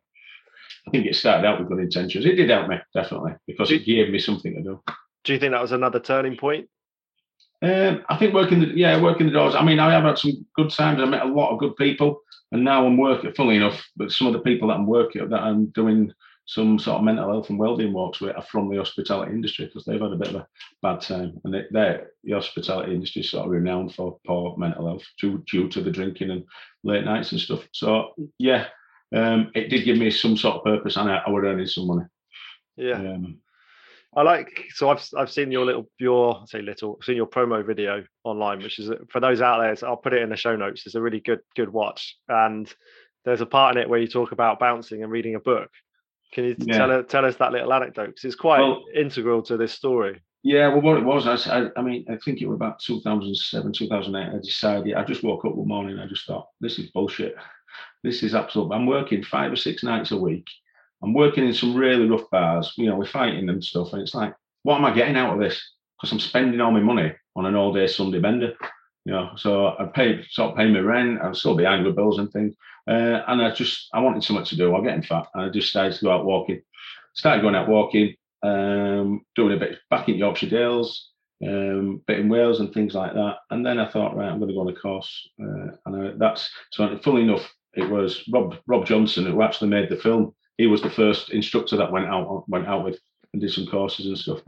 [0.88, 2.26] I think it started out with good intentions.
[2.26, 4.82] It did help me definitely because it gave me something to do.
[5.24, 6.70] Do you think that was another turning point?
[7.62, 9.56] Um, I think working the yeah working the doors.
[9.56, 11.02] I mean, I have had some good times.
[11.02, 12.22] I met a lot of good people,
[12.52, 13.32] and now I'm working.
[13.34, 16.12] Funnily enough, but some of the people that I'm working that I'm doing
[16.46, 19.86] some sort of mental health and wellbeing walks with are from the hospitality industry because
[19.86, 20.48] they've had a bit of a
[20.82, 24.88] bad time, and they, they're the hospitality industry is sort of renowned for poor mental
[24.88, 26.44] health due due to the drinking and
[26.84, 27.66] late nights and stuff.
[27.72, 28.68] So yeah,
[29.14, 31.88] um, it did give me some sort of purpose, and I, I was earning some
[31.88, 32.06] money.
[32.76, 32.96] Yeah.
[32.96, 33.40] Um,
[34.16, 37.28] I like so I've I've seen your little your I say little I've seen your
[37.28, 39.90] promo video online, which is for those out there.
[39.90, 40.84] I'll put it in the show notes.
[40.86, 42.72] It's a really good good watch, and
[43.26, 45.70] there's a part in it where you talk about bouncing and reading a book.
[46.34, 46.78] Can you yeah.
[46.78, 50.22] tell tell us that little anecdote because it's quite well, integral to this story.
[50.46, 54.36] Yeah, well, what it was, I, I mean, I think it was about 2007, 2008.
[54.36, 56.00] I decided, I just woke up one morning.
[56.00, 57.36] I just thought, this is bullshit.
[58.04, 58.72] This is absolute.
[58.72, 60.48] I'm working five or six nights a week
[61.04, 63.92] I'm working in some really rough bars, you know, we're fighting and stuff.
[63.92, 64.34] And it's like,
[64.64, 65.62] what am I getting out of this?
[65.98, 68.54] Because I'm spending all my money on an all day Sunday bender.
[69.04, 72.20] You know, so I paid sort of paying my rent, I'm still behind with bills
[72.20, 72.56] and things.
[72.88, 74.74] Uh, and I just I wanted something to do.
[74.74, 75.28] I'm getting fat.
[75.34, 76.62] And I just started to go out walking.
[77.16, 81.10] Started going out walking, um, doing a bit back in Yorkshire Dales,
[81.46, 83.40] um, bit in Wales and things like that.
[83.50, 85.30] And then I thought, right, I'm going to go on a course.
[85.42, 86.98] Uh, and I, that's so.
[87.04, 90.90] Funnily enough, it was Rob Rob Johnson who actually made the film he was the
[90.90, 93.00] first instructor that went out went out with
[93.34, 94.40] and did some courses and stuff.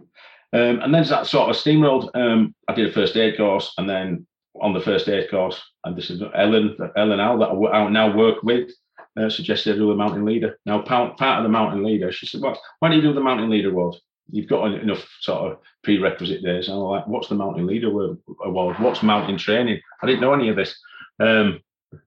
[0.53, 2.09] Um, and then that sort of steamrolled.
[2.15, 4.25] Um, I did a first aid course, and then
[4.61, 8.43] on the first aid course, and this is Ellen Ellen Al that I now work
[8.43, 8.69] with.
[9.17, 10.59] Uh, suggested I do the mountain leader.
[10.65, 13.21] Now, part, part of the mountain leader, she said, "Well, why do you do the
[13.21, 13.95] mountain leader award?
[14.29, 18.79] You've got enough sort of prerequisite days." And I'm like, "What's the mountain leader award?
[18.79, 20.77] What's mountain training?" I didn't know any of this.
[21.19, 21.61] Um,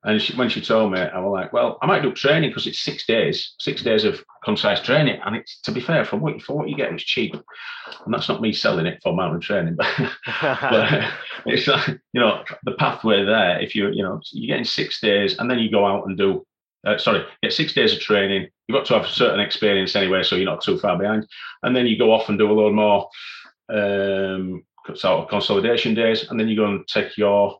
[0.04, 2.66] and she, when she told me, I was like, well, I might do training because
[2.66, 5.20] it's six days, six days of concise training.
[5.24, 7.34] And it's to be fair, from what, for what you get, it's cheap.
[7.34, 9.88] And that's not me selling it for mountain training, but,
[10.40, 11.10] but
[11.46, 15.38] it's like, you know, the pathway there, if you, you know, you're getting six days
[15.38, 16.46] and then you go out and do,
[16.86, 18.48] uh, sorry, get six days of training.
[18.66, 21.26] You've got to have a certain experience anyway, so you're not too far behind.
[21.62, 23.08] And then you go off and do a load more
[23.68, 24.64] um,
[24.94, 26.30] sort of consolidation days.
[26.30, 27.58] And then you go and take your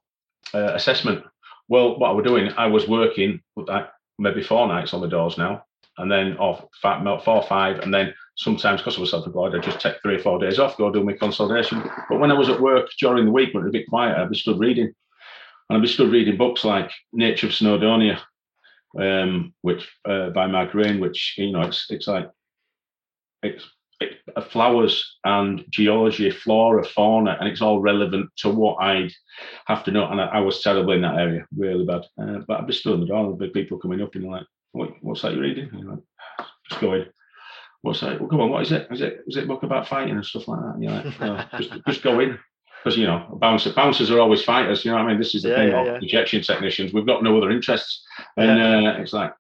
[0.55, 1.25] uh, assessment
[1.69, 3.89] well, what I was doing, I was working like
[4.19, 5.65] maybe four nights on the doors now,
[5.99, 9.59] and then off five, four or five, and then sometimes because I was self-employed, I
[9.59, 11.83] just take three or four days off, go do my consultation.
[12.09, 14.17] But when I was at work during the week, when it was a bit quiet,
[14.17, 14.93] I'd be stood reading,
[15.69, 18.21] and I'd be stood reading books like Nature of Snowdonia,
[18.99, 22.31] um, which uh, by Mark Rain, which you know, it's it's like
[23.43, 23.65] it's
[24.51, 29.13] flowers and geology, flora, fauna, and it's all relevant to what I'd
[29.67, 30.09] have to know.
[30.09, 32.07] And I, I was terrible in that area, really bad.
[32.21, 34.47] Uh, but I'd be stood in the door, there'd be people coming up and like,
[34.73, 35.69] what, what's that you're reading?
[35.73, 36.03] And you're like,
[36.69, 37.07] just going,
[37.83, 38.21] what's that?
[38.21, 38.89] Well, come on, what is it?
[38.91, 40.75] Is it is it a book about fighting and stuff like that?
[40.75, 42.39] And you're like, no, just, just go in.
[42.83, 44.85] Because you know, bouncer, bouncers are always fighters.
[44.85, 45.19] You know what I mean?
[45.19, 45.99] This is the yeah, thing yeah, yeah.
[46.01, 46.93] injection technicians.
[46.93, 49.33] We've got no other interests, and uh, it's like,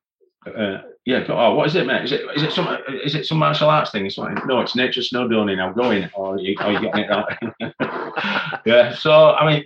[0.46, 0.78] uh,
[1.08, 2.04] yeah, oh, what is it, mate?
[2.04, 2.68] Is it is it some
[3.02, 4.04] is it some martial arts thing?
[4.04, 5.58] It's like, no, it's nature snowboarding.
[5.58, 8.60] I'm going, or are you, are you getting it right?
[8.66, 8.94] yeah.
[8.94, 9.64] So I mean,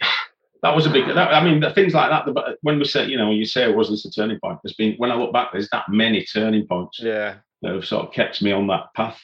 [0.63, 1.09] that was a big.
[1.09, 2.27] That, I mean, the things like that.
[2.27, 4.61] The, when we say, you know, when you say it was this a turning point,
[4.63, 7.01] there's been when I look back, there's that many turning points.
[7.03, 7.39] Yeah.
[7.63, 9.21] That have sort of kept me on that path.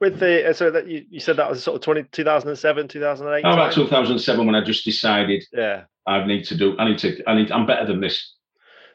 [0.00, 3.46] With the uh, so that you, you said that was sort of 20, 2007, 2008.
[3.46, 5.44] Oh, about 2007 when I just decided.
[5.52, 5.82] Yeah.
[6.06, 6.78] I need to do.
[6.78, 7.22] I need to.
[7.26, 7.52] I need.
[7.52, 8.36] I'm better than this.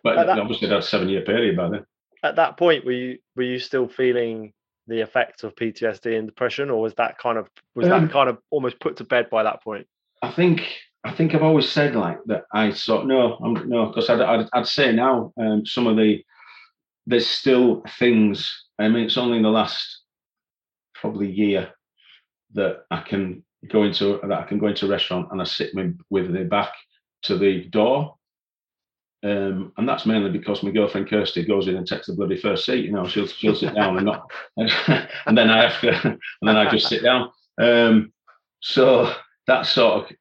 [0.03, 1.86] But that, obviously, that's seven year period by then
[2.26, 4.53] at that point were you were you still feeling
[4.88, 8.30] the effects of PTSD and depression, or was that kind of was um, that kind
[8.30, 9.88] of almost put to bed by that point?
[10.21, 10.67] I think
[11.03, 12.45] I think I've always said like that.
[12.51, 16.23] I sort no, I'm no, because I'd, I'd, I'd say now um, some of the
[17.05, 18.51] there's still things.
[18.80, 20.01] I mean, it's only in the last
[20.93, 21.69] probably year
[22.53, 25.73] that I can go into that I can go into a restaurant and I sit
[25.73, 26.73] with, with the back
[27.23, 28.15] to the door
[29.26, 32.63] um, and that's mainly because my girlfriend Kirsty goes in and takes the bloody first
[32.63, 32.86] seat.
[32.86, 36.55] You know, she'll she'll sit down and not, and then I have to, and then
[36.55, 37.32] I just sit down.
[37.59, 38.13] Um,
[38.59, 39.11] so
[39.47, 40.17] that's sort of,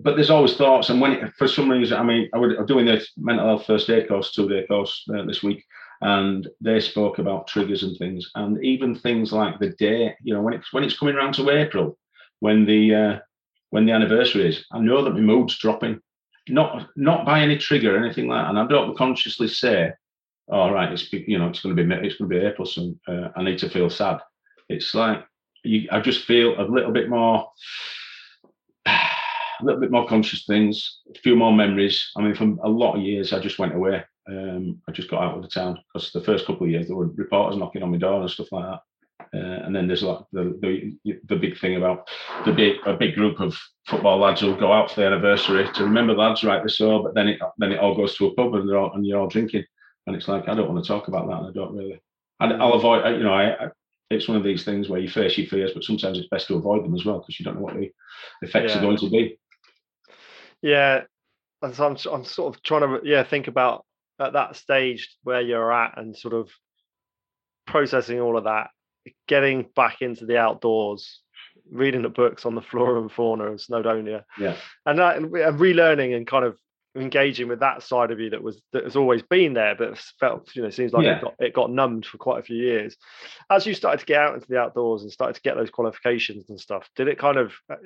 [0.00, 0.90] but there's always thoughts.
[0.90, 4.32] And when for some reason, I mean, I'm doing the mental health first aid course,
[4.32, 5.64] two day course uh, this week,
[6.00, 10.14] and they spoke about triggers and things, and even things like the day.
[10.22, 11.98] You know, when it's when it's coming around to April,
[12.38, 13.18] when the uh,
[13.70, 16.00] when the anniversary is, I know that my mood's dropping
[16.50, 18.50] not not by any trigger or anything like that.
[18.50, 19.92] And I don't consciously say,
[20.48, 22.66] "All oh, right, it's you know it's going to be it's going to be April
[22.66, 22.98] soon.
[23.06, 24.20] Uh, I need to feel sad."
[24.68, 25.24] It's like
[25.64, 27.50] you, I just feel a little bit more,
[28.86, 32.10] a little bit more conscious things, a few more memories.
[32.16, 34.04] I mean, for a lot of years, I just went away.
[34.28, 36.96] Um, I just got out of the town because the first couple of years there
[36.96, 38.80] were reporters knocking on my door and stuff like that.
[39.32, 40.58] Uh, and then there's like the,
[41.04, 42.08] the the big thing about
[42.44, 43.56] the big a big group of
[43.86, 47.14] football lads who'll go out for the anniversary to remember lads right this so, but
[47.14, 49.28] then it then it all goes to a pub and they're all, and you're all
[49.28, 49.64] drinking,
[50.06, 52.00] and it's like I don't want to talk about that, and I don't really.
[52.40, 53.06] I, I'll avoid.
[53.16, 53.68] You know, I, I
[54.10, 56.56] it's one of these things where you face your fears, but sometimes it's best to
[56.56, 57.92] avoid them as well because you don't know what the
[58.42, 58.78] effects yeah.
[58.78, 59.38] are going to be.
[60.60, 61.02] Yeah,
[61.62, 63.84] and so I'm I'm sort of trying to yeah think about
[64.18, 66.50] at that stage where you're at and sort of
[67.66, 68.70] processing all of that,
[69.28, 71.20] getting back into the outdoors,
[71.70, 76.16] reading the books on the flora and fauna of Snowdonia, yeah, and that and relearning
[76.16, 76.56] and kind of
[76.96, 80.54] engaging with that side of you that was that has always been there, but felt
[80.54, 81.16] you know seems like yeah.
[81.16, 82.96] it got it got numbed for quite a few years.
[83.48, 86.50] As you started to get out into the outdoors and started to get those qualifications
[86.50, 87.76] and stuff, did it kind of uh,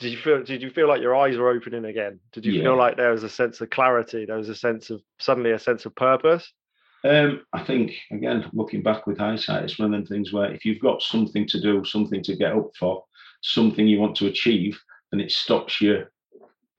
[0.00, 2.20] did you feel did you feel like your eyes were opening again?
[2.32, 2.62] Did you yeah.
[2.62, 4.26] feel like there was a sense of clarity?
[4.26, 6.52] There was a sense of suddenly a sense of purpose?
[7.04, 10.64] Um, I think again, looking back with hindsight, it's one of them things where if
[10.64, 13.04] you've got something to do, something to get up for,
[13.42, 14.78] something you want to achieve,
[15.10, 16.06] then it stops you.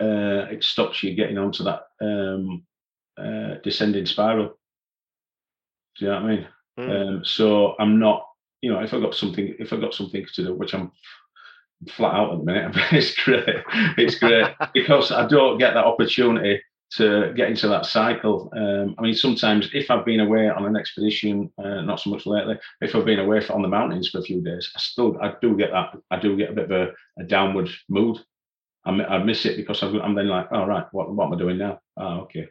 [0.01, 2.63] Uh, it stops you getting onto that um,
[3.17, 4.57] uh, descending spiral.
[5.97, 6.47] Do you know what I mean?
[6.79, 7.07] Mm.
[7.07, 8.25] Um, so I'm not,
[8.61, 10.91] you know, if I got something, if I got something to do, which I'm
[11.89, 13.63] flat out at the minute, it's great.
[13.97, 16.61] It's great because I don't get that opportunity
[16.97, 18.51] to get into that cycle.
[18.55, 22.25] Um, I mean, sometimes if I've been away on an expedition, uh, not so much
[22.25, 25.17] lately, if I've been away for, on the mountains for a few days, I still
[25.21, 25.93] I do get that.
[26.09, 28.17] I do get a bit of a, a downward mood.
[28.85, 31.37] I, I miss it because I'm, I'm then like, oh right, what, what am I
[31.37, 31.79] doing now?
[31.97, 32.47] Oh okay,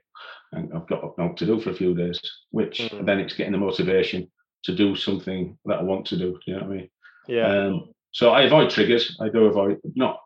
[0.53, 2.21] and I've got nothing to do for a few days.
[2.51, 3.05] Which mm.
[3.05, 4.31] then it's getting the motivation
[4.65, 6.39] to do something that I want to do.
[6.47, 6.91] You know what I mean?
[7.27, 7.47] Yeah.
[7.49, 9.17] Um, so I avoid triggers.
[9.21, 10.21] I do avoid not.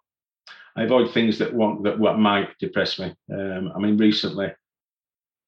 [0.76, 3.14] I avoid things that want that what might depress me.
[3.32, 4.52] Um, I mean, recently,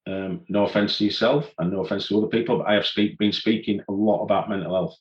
[0.06, 3.18] um, no offense to yourself and no offense to other people, but I have speak,
[3.18, 4.96] been speaking a lot about mental health,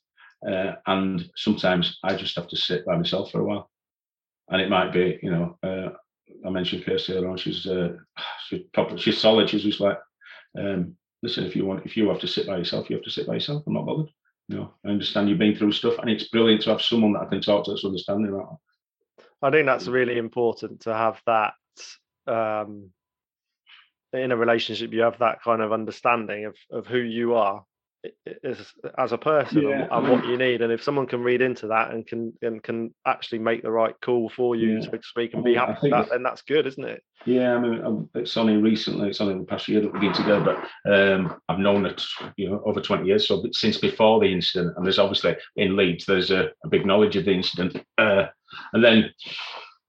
[0.49, 3.69] uh, and sometimes I just have to sit by myself for a while,
[4.49, 5.89] and it might be, you know, uh,
[6.45, 7.37] I mentioned Kirsty earlier on.
[7.37, 7.93] She's uh,
[8.47, 9.49] she's probably she's solid.
[9.49, 9.97] She's just like,
[10.57, 13.11] um, listen, if you want, if you have to sit by yourself, you have to
[13.11, 13.63] sit by yourself.
[13.67, 14.09] I'm not bothered.
[14.47, 17.21] You know, I understand you've been through stuff, and it's brilliant to have someone that
[17.21, 18.59] I can talk to that's understanding about.
[19.43, 21.53] I think that's really important to have that
[22.27, 22.91] um,
[24.13, 24.93] in a relationship.
[24.93, 27.65] You have that kind of understanding of of who you are
[28.43, 29.83] as, as a person yeah.
[29.83, 30.61] and, and, what you need.
[30.61, 33.95] And if someone can read into that and can and can actually make the right
[34.01, 34.81] call for you, yeah.
[34.81, 37.01] so to speak, and be happy with that, then that's good, isn't it?
[37.25, 40.13] Yeah, I mean, um, it's only recently, it's only the past year that we've been
[40.13, 42.03] together, but um, I've known it,
[42.35, 43.27] you know, over 20 years.
[43.27, 47.15] So since before the incident, and there's obviously in Leeds, there's a, a big knowledge
[47.15, 47.77] of the incident.
[47.97, 48.25] Uh,
[48.73, 49.11] and then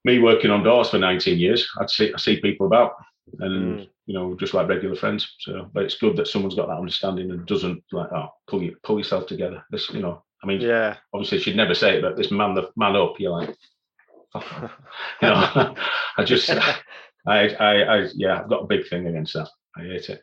[0.03, 2.93] me working on doors for 19 years, I'd see, I see people about
[3.39, 3.89] and mm.
[4.05, 5.35] you know just like regular friends.
[5.39, 8.75] So but it's good that someone's got that understanding and doesn't like oh pull you
[8.83, 9.63] pull yourself together.
[9.71, 10.97] This you know i mean yeah.
[11.13, 13.49] obviously she'd never say it but this man the man up you're like
[14.35, 15.75] you know
[16.17, 16.49] i just
[17.27, 19.49] I, I i yeah i've got a big thing against that.
[19.75, 20.21] I hate it.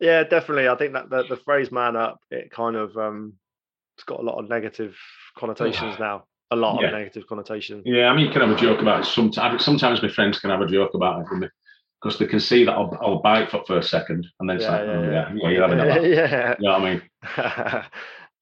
[0.00, 0.68] Yeah definitely.
[0.68, 3.34] I think that the, the phrase man up it kind of um
[3.96, 4.94] it's got a lot of negative
[5.36, 6.88] connotations now a lot yeah.
[6.88, 7.82] of negative connotations.
[7.86, 9.06] Yeah, I mean, you can have a joke about it.
[9.06, 11.50] Sometimes, sometimes my friends can have a joke about it
[12.00, 14.64] because they can see that I'll, I'll bite for, for a second and then it's
[14.64, 16.04] yeah, like, yeah, oh, yeah, yeah, you're having that.
[16.08, 16.54] yeah.
[16.58, 17.02] You know what I mean?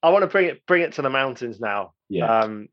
[0.02, 1.92] I want to bring it bring it to the mountains now.
[2.08, 2.26] Yeah.
[2.26, 2.68] Um,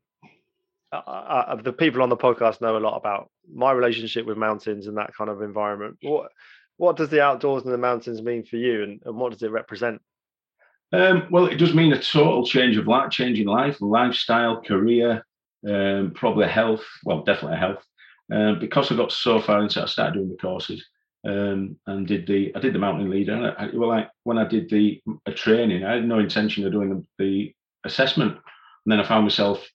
[0.92, 4.86] I, I, the people on the podcast know a lot about my relationship with mountains
[4.86, 5.96] and that kind of environment.
[6.02, 6.30] What
[6.76, 9.50] what does the outdoors and the mountains mean for you, and, and what does it
[9.50, 10.00] represent?
[10.92, 15.24] Um, well, it does mean a total change of life, changing life, lifestyle, career,
[15.68, 16.84] um, probably health.
[17.04, 17.82] Well, definitely health.
[18.32, 20.84] Um, because I got so far into it, I started doing the courses
[21.26, 23.34] um, and did the I did the mountain leader.
[23.34, 25.00] And I, well, like when I did the
[25.34, 27.54] training, I had no intention of doing the, the
[27.84, 29.66] assessment, and then I found myself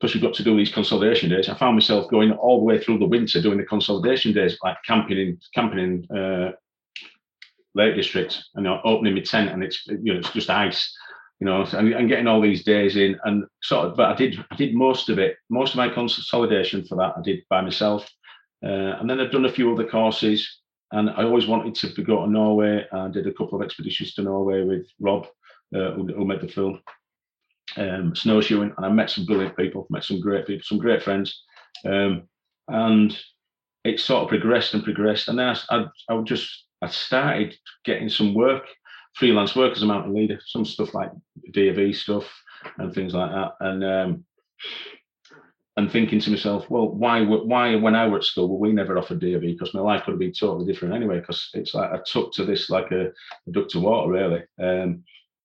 [0.00, 1.48] because you've got to do these consolidation days.
[1.48, 4.76] I found myself going all the way through the winter doing the consolidation days, like
[4.86, 6.52] camping in camping in uh,
[7.74, 10.94] Lake District, and you know, opening my tent, and it's you know it's just ice
[11.40, 14.42] you know, and, and, getting all these days in and sort of, but I did,
[14.50, 18.08] I did most of it, most of my consolidation for that I did by myself.
[18.64, 20.60] Uh, and then I've done a few other courses
[20.92, 24.22] and I always wanted to go to Norway and did a couple of expeditions to
[24.22, 25.26] Norway with Rob,
[25.74, 26.80] uh, who, who, made the film,
[27.76, 28.72] um, snowshoeing.
[28.76, 31.42] And I met some brilliant people, met some great people, some great friends.
[31.84, 32.28] Um,
[32.68, 33.18] and
[33.82, 35.28] it sort of progressed and progressed.
[35.28, 38.64] And then I, I, I just, I started getting some work
[39.14, 41.10] freelance work as a mountain leader, some stuff like
[41.52, 42.26] DofE stuff
[42.78, 43.52] and things like that.
[43.60, 44.24] And um,
[45.76, 48.98] and thinking to myself, well, why why when I were at school, well, we never
[48.98, 51.20] offered DofE because my life could have been totally different anyway.
[51.20, 53.06] Because it's like I took to this like a,
[53.48, 54.42] a duck to water, really.
[54.60, 55.04] Um,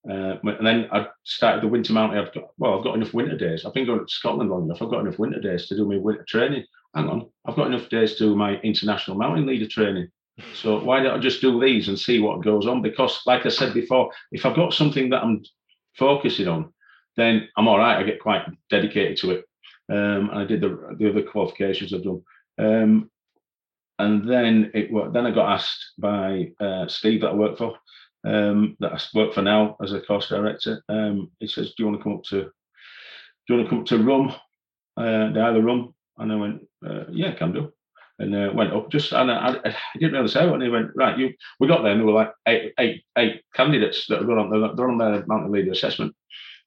[0.09, 2.19] Uh, and then I started the winter mountain.
[2.19, 3.65] I've got well, I've got enough winter days.
[3.65, 4.81] I've been going to Scotland long enough.
[4.81, 6.63] I've got enough winter days to do my winter training.
[6.95, 10.07] Hang on, I've got enough days to do my international mountain leader training.
[10.53, 12.81] So why don't I just do these and see what goes on?
[12.81, 15.43] Because, like I said before, if I've got something that I'm
[15.97, 16.73] focusing on,
[17.17, 17.97] then I'm all right.
[17.97, 19.45] I get quite dedicated to it.
[19.91, 22.21] Um, and I did the the other qualifications I've done.
[22.57, 23.11] Um,
[23.97, 27.77] and then it then I got asked by uh, Steve that I work for,
[28.25, 30.83] um, that I work for now as a course director.
[30.89, 32.43] Um, he says, "Do you want to come up to?
[32.43, 32.51] Do
[33.49, 34.29] you want to come up to Rum,
[34.97, 37.73] uh, the Isle of Rum?" And I went, uh, "Yeah, can do."
[38.19, 40.55] And uh, went up just, and I, I, didn't really say what.
[40.55, 43.43] And he went, "Right, you." We got there, and there were like eight, eight, eight
[43.55, 46.13] candidates that were on, they're on their mountain leader assessment.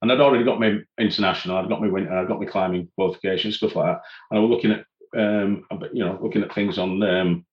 [0.00, 3.52] And I'd already got my international, I'd got my winter, I'd got my climbing qualification,
[3.52, 4.00] stuff like that.
[4.30, 4.86] And I was looking at
[5.16, 7.46] um, you know, looking at things on um,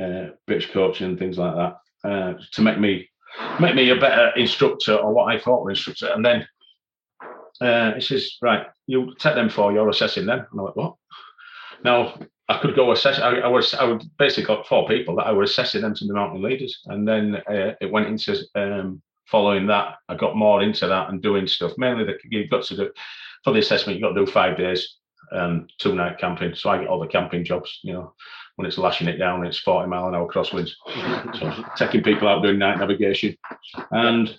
[0.00, 3.08] uh, British coaching and things like that uh, to make me
[3.60, 6.10] make me a better instructor or what I thought were instructor.
[6.12, 6.46] And then
[7.60, 10.46] uh, it says, right, you take them for you're assessing them.
[10.50, 10.94] And I went, what?
[11.84, 12.18] Now
[12.48, 13.18] I could go assess.
[13.18, 16.06] I, I was I would basically got four people that I was assessing them to
[16.06, 19.96] the mountain leaders, and then uh, it went into um, following that.
[20.08, 21.72] I got more into that and doing stuff.
[21.76, 22.90] Mainly that you've got to do
[23.44, 23.98] for the assessment.
[23.98, 24.98] You've got to do five days
[25.32, 26.54] um, two night camping.
[26.54, 28.14] So I get all the camping jobs, you know,
[28.56, 30.70] when it's lashing it down, it's 40 mile an hour crosswinds.
[31.38, 33.36] so taking people out doing night navigation.
[33.90, 34.38] And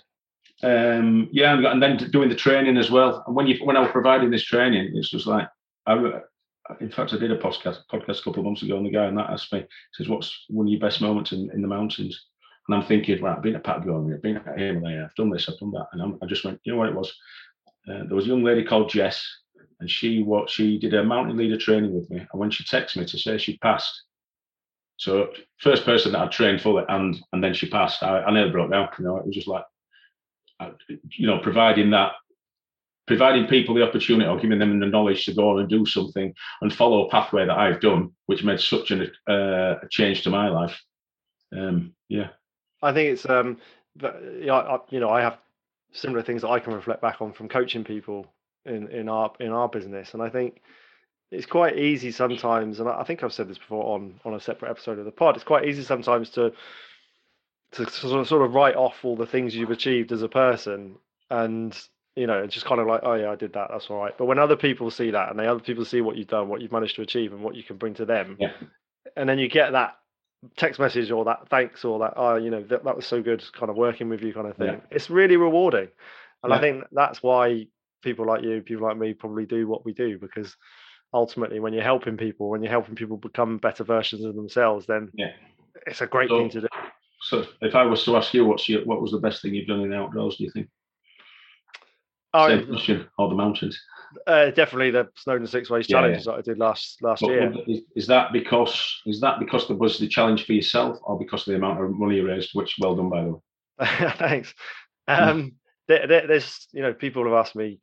[0.62, 3.24] um, yeah, and then doing the training as well.
[3.26, 5.48] And when you when I was providing this training, it's just like
[5.86, 6.20] I,
[6.80, 9.06] in fact, I did a podcast podcast a couple of months ago, and the guy
[9.06, 12.26] on that asked me, says, "What's one of your best moments in, in the mountains?"
[12.68, 15.48] And I'm thinking, right, I've been at Patagonia, I've been at Himalaya, I've done this,
[15.48, 17.12] I've done that, and I'm, i just went, you know what it was?
[17.88, 19.26] Uh, there was a young lady called Jess
[19.80, 22.18] and she what she did a mountain leader training with me.
[22.18, 24.02] And when she texted me to say she passed,
[24.98, 28.50] so first person that I trained fully, and and then she passed, I, I nearly
[28.50, 28.88] broke down.
[28.98, 29.64] You know, it was just like,
[31.16, 32.12] you know, providing that,
[33.06, 36.72] providing people the opportunity or giving them the knowledge to go and do something and
[36.72, 40.48] follow a pathway that I've done, which made such an, uh, a change to my
[40.48, 40.80] life.
[41.56, 42.28] Um, yeah,
[42.82, 43.58] I think it's um,
[44.00, 45.38] you know, I have
[45.92, 48.26] similar things that I can reflect back on from coaching people
[48.64, 50.60] in in our in our business, and I think
[51.30, 54.70] it's quite easy sometimes, and I think I've said this before on on a separate
[54.70, 55.36] episode of the pod.
[55.36, 56.52] It's quite easy sometimes to
[57.72, 60.96] to sort of write off all the things you've achieved as a person,
[61.30, 61.76] and
[62.16, 63.68] you know, it's just kind of like, oh yeah, I did that.
[63.70, 64.16] That's all right.
[64.16, 66.60] But when other people see that, and the other people see what you've done, what
[66.60, 68.52] you've managed to achieve, and what you can bring to them, yeah.
[69.16, 69.96] and then you get that
[70.56, 73.44] text message or that thanks or that oh you know that, that was so good
[73.52, 74.80] kind of working with you kind of thing yeah.
[74.90, 75.86] it's really rewarding
[76.42, 76.56] and yeah.
[76.56, 77.66] i think that's why
[78.02, 80.56] people like you, people like me, probably do what we do because
[81.12, 85.10] ultimately, when you're helping people, when you're helping people become better versions of themselves, then
[85.14, 85.32] yeah,
[85.86, 86.68] it's a great so, thing to do.
[87.22, 89.68] So, if I was to ask you, what's your, what was the best thing you've
[89.68, 90.36] done in the outdoors?
[90.36, 90.68] Do you think?
[92.32, 93.08] Oh, Same question.
[93.18, 93.80] Or the mountains?
[94.26, 96.32] Uh, definitely the Snowdon Six Ways yeah, challenges yeah.
[96.32, 97.52] that I did last last but, year.
[97.66, 101.42] Is, is, that because is that because there was the challenge for yourself, or because
[101.42, 102.50] of the amount of money you raised?
[102.52, 104.12] Which well done, by the way.
[104.18, 104.54] Thanks.
[105.06, 105.52] Um,
[105.88, 107.80] there, there, there's you know people have asked me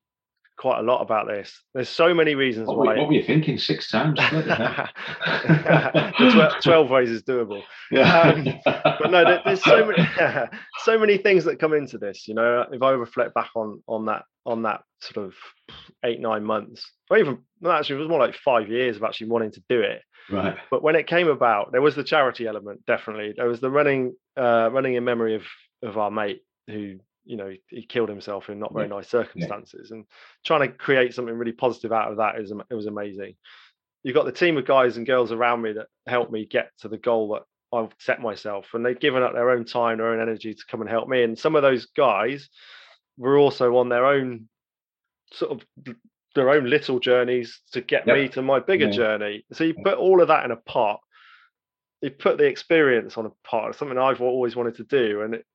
[0.58, 1.62] quite a lot about this.
[1.74, 2.93] There's so many reasons what why.
[2.93, 3.58] Were, what were you thinking?
[3.58, 4.20] Six times?
[6.18, 7.62] 12, 12 ways is doable.
[7.91, 8.22] Yeah.
[8.22, 8.45] Um,
[8.99, 10.05] but no, there's so many,
[10.84, 12.28] so many things that come into this.
[12.28, 15.34] You know, if I reflect back on on that on that sort of
[16.03, 19.30] eight nine months, or even well, actually, it was more like five years of actually
[19.30, 20.01] wanting to do it.
[20.30, 20.58] Right.
[20.70, 22.86] But when it came about, there was the charity element.
[22.86, 25.43] Definitely, there was the running uh, running in memory of
[25.84, 28.95] of our mate who you know he killed himself in not very yeah.
[28.95, 29.97] nice circumstances yeah.
[29.97, 30.05] and
[30.45, 33.36] trying to create something really positive out of that is it was amazing
[34.03, 36.88] you've got the team of guys and girls around me that helped me get to
[36.88, 37.43] the goal that
[37.78, 40.82] I've set myself and they've given up their own time their own energy to come
[40.82, 42.49] and help me and some of those guys
[43.17, 44.47] were also on their own
[45.34, 45.95] sort of
[46.34, 48.15] their own little journeys to get yep.
[48.15, 48.91] me to my bigger yeah.
[48.91, 51.01] journey so you put all of that in a pot
[52.01, 55.45] you put the experience on a pot something I've always wanted to do and it,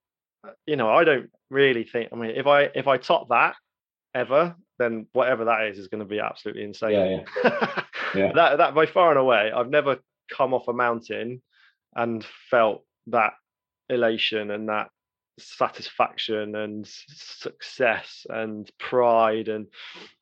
[0.45, 2.09] Uh, you know, I don't really think.
[2.11, 3.55] I mean, if I if I top that
[4.13, 6.91] ever, then whatever that is is going to be absolutely insane.
[6.91, 7.83] Yeah, yeah.
[8.15, 8.31] yeah.
[8.33, 9.99] that that by far and away, I've never
[10.31, 11.41] come off a mountain
[11.95, 13.33] and felt that
[13.89, 14.89] elation and that
[15.39, 19.67] satisfaction and success and pride and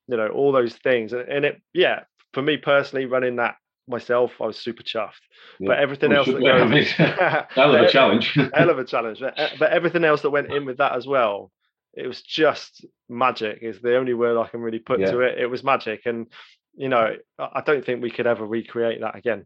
[0.08, 2.02] you know all those things and, and it yeah
[2.34, 3.56] for me personally running that
[3.88, 5.22] myself, I was super chuffed.
[5.60, 5.68] Yeah.
[5.68, 6.88] But everything else that goes,
[7.56, 9.22] hell of a challenge, hell of a challenge.
[9.60, 11.52] But everything else that went in with that as well,
[11.94, 13.60] it was just magic.
[13.62, 15.12] Is the only word I can really put yeah.
[15.12, 15.40] to it.
[15.40, 16.28] It was magic, and
[16.76, 19.46] you know, I don't think we could ever recreate that again.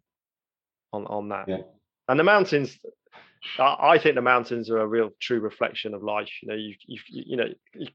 [0.93, 1.47] On on that.
[1.47, 1.61] Yeah.
[2.07, 2.77] And the mountains,
[3.59, 6.29] I think the mountains are a real true reflection of life.
[6.41, 7.47] You know, you you you know,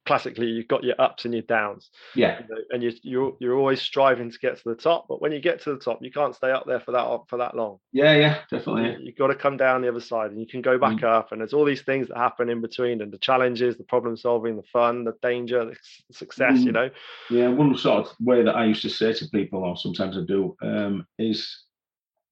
[0.07, 1.91] classically you've got your ups and your downs.
[2.15, 2.41] Yeah.
[2.41, 5.33] You know, and you you're you're always striving to get to the top, but when
[5.33, 7.79] you get to the top, you can't stay up there for that for that long.
[7.93, 8.97] Yeah, yeah, definitely.
[9.01, 11.05] You, have got to come down the other side, and you can go back mm.
[11.05, 11.33] up.
[11.33, 14.57] And there's all these things that happen in between, and the challenges, the problem solving,
[14.57, 15.77] the fun, the danger, the
[16.13, 16.59] success.
[16.59, 16.65] Mm.
[16.65, 16.91] You know.
[17.31, 20.23] Yeah, one sort of way that I used to say to people, or sometimes I
[20.27, 21.65] do, um, is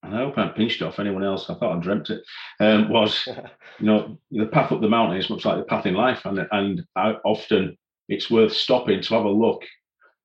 [0.02, 1.50] and I hope I pinched off anyone else.
[1.50, 2.22] I thought I dreamt it.
[2.60, 5.94] Um, was you know the path up the mountain is much like the path in
[5.94, 7.76] life, and and I, often
[8.08, 9.62] it's worth stopping to have a look,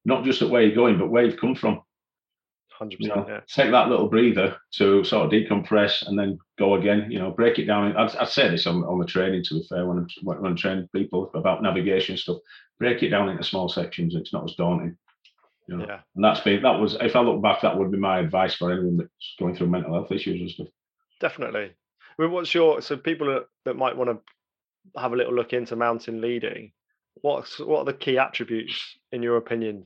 [0.06, 1.82] not just at where you're going, but where you've come from.
[2.72, 3.42] Hundred you know, yeah.
[3.48, 7.12] Take that little breather to sort of decompress and then go again.
[7.12, 7.96] You know, break it down.
[7.96, 9.44] I, I say this on, on the training.
[9.46, 12.38] To be fair, when I'm when I'm training people about navigation stuff,
[12.80, 14.16] break it down into small sections.
[14.16, 14.98] It's not as daunting.
[15.68, 15.86] You know?
[15.88, 16.00] Yeah.
[16.16, 18.72] And that's been that was if I look back, that would be my advice for
[18.72, 20.68] anyone that's going through mental health issues and stuff.
[21.20, 21.72] Definitely.
[22.18, 25.54] I mean, what's your so people that, that might want to have a little look
[25.54, 26.72] into mountain leading?
[27.22, 29.86] What's what are the key attributes in your opinion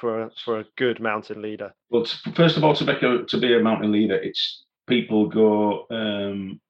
[0.00, 1.74] for a, for a good mountain leader?
[1.90, 5.86] Well, first of all, to make a, to be a mountain leader, it's people go
[5.90, 6.60] um,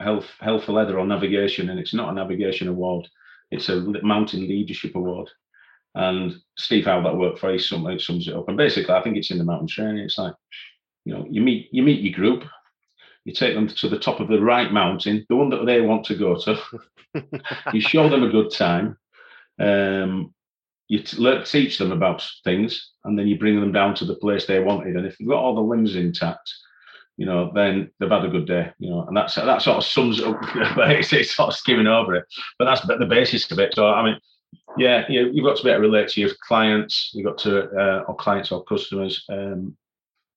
[0.00, 3.08] health health for leather or navigation, and it's not a navigation award.
[3.50, 5.30] It's a mountain leadership award.
[5.94, 8.48] And Steve Howe that worked for he sums, sums it up.
[8.48, 9.98] And basically, I think it's in the mountain training.
[9.98, 10.34] It's like,
[11.04, 12.44] you know, you meet you meet your group,
[13.24, 16.04] you take them to the top of the right mountain, the one that they want
[16.06, 16.60] to go to.
[17.72, 18.96] you show them a good time.
[19.58, 20.34] Um,
[20.88, 24.46] you t- teach them about things, and then you bring them down to the place
[24.46, 24.96] they wanted.
[24.96, 26.52] And if you've got all the limbs intact,
[27.16, 28.72] you know, then they've had a good day.
[28.78, 30.38] You know, and that's that sort of sums it up.
[30.90, 32.24] it's, it's sort of skimming over it,
[32.58, 33.74] but that's the basis of it.
[33.74, 34.18] So I mean,
[34.76, 37.10] yeah, you, you've got to be able to relate to your clients.
[37.12, 39.76] You've got to, uh, or clients or customers, um,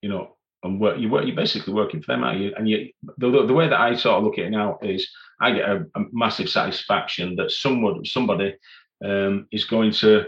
[0.02, 1.00] you know, and work.
[1.00, 1.26] You work.
[1.26, 2.54] You're basically working for them, are you?
[2.56, 5.10] And you, the, the way that I sort of look at it now is,
[5.40, 8.56] I get a, a massive satisfaction that someone, somebody,
[9.04, 10.26] um, is going to,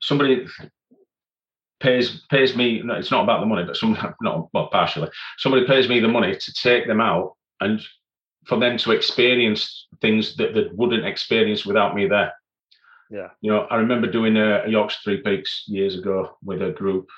[0.00, 0.46] somebody
[1.80, 2.82] pays pays me.
[2.82, 5.08] No, it's not about the money, but some not well partially.
[5.38, 7.80] Somebody pays me the money to take them out and
[8.46, 12.32] for them to experience things that they wouldn't experience without me there.
[13.14, 13.28] Yeah.
[13.42, 17.08] You know, I remember doing a, Yorkshire Three Peaks years ago with a group.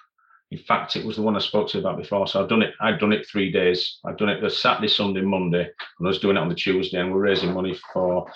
[0.50, 2.26] In fact, it was the one I spoke to you about before.
[2.26, 2.74] So I've done it.
[2.82, 3.98] I've done it three days.
[4.04, 7.00] I've done it the Saturday, Sunday, Monday, and I was doing it on the Tuesday,
[7.00, 8.26] and we're raising money for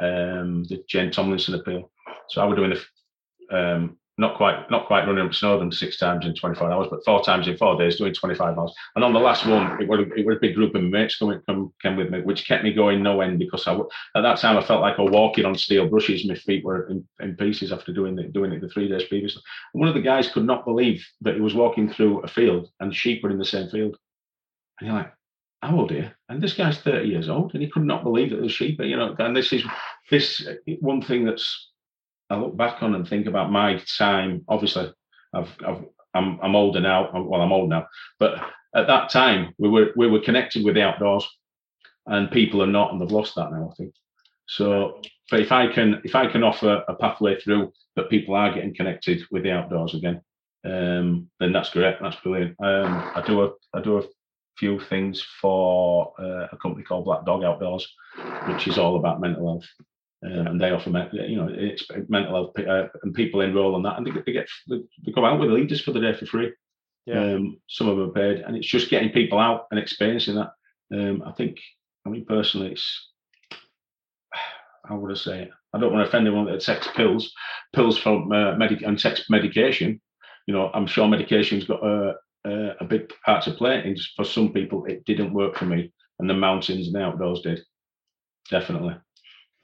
[0.00, 1.90] um, the Jane Tomlinson appeal.
[2.30, 2.74] So I was doing
[3.50, 7.04] the um, not quite not quite running up Snowdon six times in 24 hours, but
[7.04, 8.74] four times in four days, doing 25 miles.
[8.94, 11.40] And on the last one, it was, it was a big group of mates coming
[11.46, 14.58] come came with me, which kept me going no end because I at that time
[14.58, 16.26] I felt like I was walking on steel brushes.
[16.26, 19.42] My feet were in, in pieces after doing it doing it the three days previously.
[19.72, 22.68] And one of the guys could not believe that he was walking through a field
[22.80, 23.96] and sheep were in the same field.
[24.78, 25.12] And you're like,
[25.62, 26.10] how old are you?
[26.28, 28.80] And this guy's 30 years old, and he could not believe that there's sheep.
[28.80, 29.62] You know, and this is
[30.10, 30.46] this
[30.80, 31.71] one thing that's
[32.32, 34.42] I look back on and think about my time.
[34.48, 34.90] Obviously,
[35.34, 37.10] I've, I've I'm I'm older now.
[37.12, 37.86] Well, I'm old now,
[38.18, 38.38] but
[38.74, 41.28] at that time we were we were connected with the outdoors,
[42.06, 43.68] and people are not, and they've lost that now.
[43.70, 43.94] I think.
[44.46, 48.52] So, but if I can if I can offer a pathway through that people are
[48.54, 50.22] getting connected with the outdoors again,
[50.64, 51.96] um, then that's great.
[52.00, 52.56] That's brilliant.
[52.62, 54.04] Um, I do a I do a
[54.56, 57.86] few things for uh, a company called Black Dog Outdoors,
[58.48, 59.68] which is all about mental health.
[60.24, 63.98] Um, and they offer, you know, it's mental health, uh, and people enroll on that,
[63.98, 66.52] and they, they get they go out with the leaders for the day for free.
[67.06, 67.34] Yeah.
[67.34, 70.52] Um, some of them are paid, and it's just getting people out and experiencing that.
[70.94, 71.58] Um, I think,
[72.06, 73.10] I mean, personally, it's
[74.84, 75.50] how would I say it?
[75.74, 77.32] I don't want to offend anyone that takes pills,
[77.74, 80.00] pills from uh, medic and takes medication.
[80.46, 82.14] You know, I'm sure medication's got a,
[82.44, 83.82] a, a big part to play.
[83.84, 87.40] And for some people, it didn't work for me, and the mountains and the outdoors
[87.40, 87.60] did.
[88.50, 88.96] Definitely.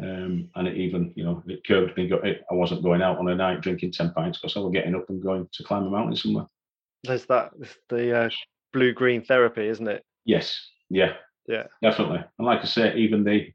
[0.01, 2.11] Um, and it even, you know, it curbed me.
[2.13, 5.09] I wasn't going out on a night drinking 10 pints because I was getting up
[5.09, 6.47] and going to climb a mountain somewhere.
[7.05, 7.51] There's that,
[7.89, 8.31] the uh,
[8.73, 10.05] blue green therapy, isn't it?
[10.25, 10.61] Yes.
[10.89, 11.15] Yeah.
[11.47, 11.65] Yeah.
[11.83, 12.25] Definitely.
[12.39, 13.53] And like I say, even the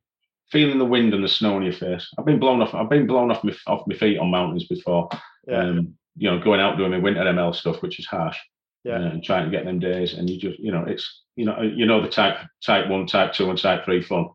[0.54, 2.08] feeling the wind and the snow on your face.
[2.18, 2.76] I've been blown off.
[2.76, 5.10] I've been blown off my, off my feet on mountains before.
[5.48, 5.64] Yeah.
[5.64, 8.38] Um, you know, going out doing my winter ML stuff, which is harsh.
[8.84, 8.98] Yeah.
[8.98, 11.60] Uh, and trying to get them days, and you just, you know, it's, you know,
[11.62, 14.30] you know the type, type one, type two, and type three fun.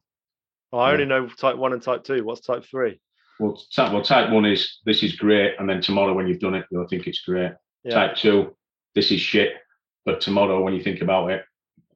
[0.73, 2.25] Oh, I only know type one and type two.
[2.25, 3.01] What's type three?
[3.39, 6.55] Well, type well, type one is this is great, and then tomorrow when you've done
[6.55, 7.53] it, you'll think it's great.
[7.85, 7.95] Yeah.
[7.95, 8.57] Type two,
[8.95, 9.53] this is shit,
[10.05, 11.45] but tomorrow when you think about it,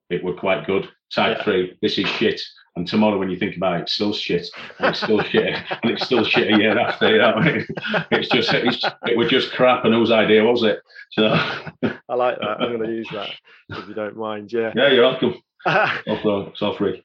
[0.08, 0.88] it were quite good.
[1.12, 1.44] Type yeah.
[1.44, 2.40] three, this is shit,
[2.76, 4.48] and tomorrow when you think about it, it's still shit,
[4.78, 7.10] and it's still shit, and it's still shit a year after.
[7.10, 7.64] You know
[8.10, 10.80] It's just it's, it was just crap, and whose idea was it?
[11.10, 11.26] So
[12.08, 12.60] I like that.
[12.60, 13.30] I'm going to use that
[13.68, 14.52] if you don't mind.
[14.52, 14.72] Yeah.
[14.74, 15.34] Yeah, you're welcome.
[15.66, 17.02] it's all free.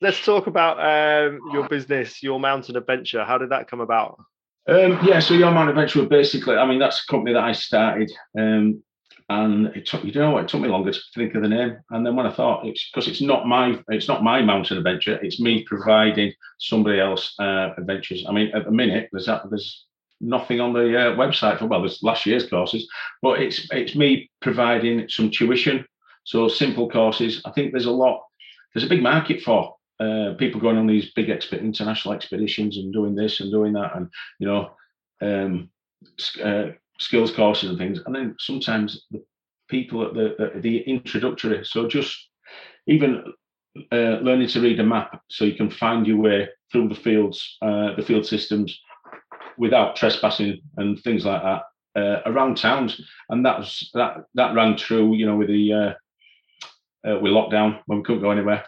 [0.00, 3.24] Let's talk about um, your business, your mountain adventure.
[3.24, 4.18] How did that come about?
[4.68, 8.10] Um, yeah, so your mountain adventure basically, I mean, that's a company that I started.
[8.38, 8.82] Um,
[9.30, 11.78] and it took you know what it took me longer to think of the name
[11.90, 15.18] and then when i thought it's because it's not my it's not my mountain adventure
[15.22, 19.86] it's me providing somebody else uh, adventures i mean at the minute there's that there's
[20.20, 22.88] nothing on the uh, website for well there's last year's courses
[23.22, 25.84] but it's it's me providing some tuition
[26.24, 28.20] so simple courses i think there's a lot
[28.74, 32.92] there's a big market for uh, people going on these big exp- international expeditions and
[32.92, 34.70] doing this and doing that and you know
[35.22, 35.70] um,
[36.42, 39.22] uh, skills courses and things, and then sometimes the
[39.68, 41.64] people at the the, the introductory.
[41.64, 42.16] So just
[42.86, 43.24] even
[43.92, 47.58] uh, learning to read a map, so you can find your way through the fields,
[47.62, 48.80] uh, the field systems,
[49.58, 51.62] without trespassing and things like that
[51.96, 55.14] uh, around towns, and that was that that ran true.
[55.14, 55.92] You know, with the uh,
[57.08, 58.64] uh, with lockdown when we couldn't go anywhere.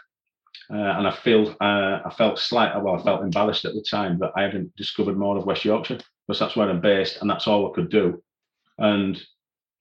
[0.70, 4.18] Uh, and I feel uh, I felt slight well I felt embarrassed at the time
[4.20, 7.46] that I hadn't discovered more of West Yorkshire because that's where I'm based and that's
[7.46, 8.22] all I could do.
[8.78, 9.20] And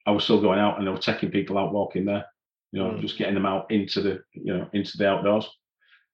[0.05, 2.25] I was still going out and I was taking people out walking there,
[2.71, 3.01] you know, mm.
[3.01, 5.47] just getting them out into the, you know, into the outdoors.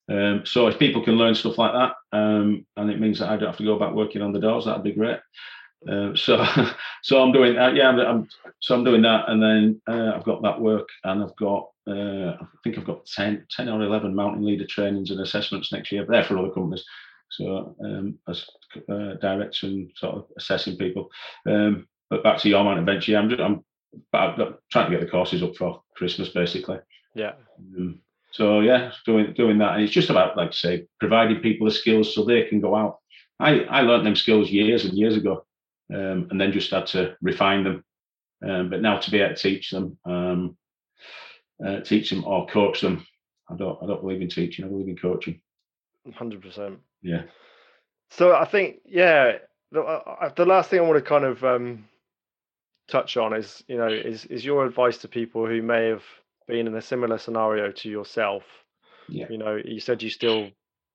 [0.10, 3.38] Um, so if people can learn stuff like that, um, and it means that I
[3.38, 5.20] don't have to go back working on the doors, that'd be great.
[5.88, 6.44] Um, so,
[7.04, 7.76] so I'm doing that.
[7.76, 11.24] Yeah, I'm, I'm, so I'm doing that, and then uh, I've got that work, and
[11.24, 15.22] I've got, uh, I think I've got 10, 10 or eleven mountain leader trainings and
[15.22, 16.06] assessments next year.
[16.06, 16.84] But they're for other companies.
[17.30, 18.46] So um, as
[18.90, 21.10] uh, director and sort of assessing people.
[21.46, 23.66] Um, but back to your mountain adventure, yeah, I'm, just, I'm,
[24.14, 26.80] I'm trying to get the courses up for Christmas, basically.
[27.16, 27.34] Yeah.
[27.60, 28.00] Um,
[28.32, 31.72] so yeah, doing doing that, and it's just about like I say, providing people the
[31.72, 33.00] skills so they can go out.
[33.40, 35.46] I I learned them skills years and years ago,
[35.94, 37.84] um, and then just had to refine them.
[38.48, 40.58] Um, but now to be able to teach them, um,
[41.66, 43.06] uh, teach them or coach them,
[43.50, 44.66] I don't I don't believe in teaching.
[44.66, 45.42] I believe in coaching.
[46.14, 46.80] Hundred percent.
[47.02, 47.24] Yeah.
[48.12, 49.38] So I think, yeah,
[49.72, 51.86] the, uh, the last thing I want to kind of um,
[52.88, 56.04] touch on is, you know, is is your advice to people who may have
[56.48, 58.44] been in a similar scenario to yourself.
[59.10, 59.28] Yeah.
[59.30, 60.50] You know, you said you still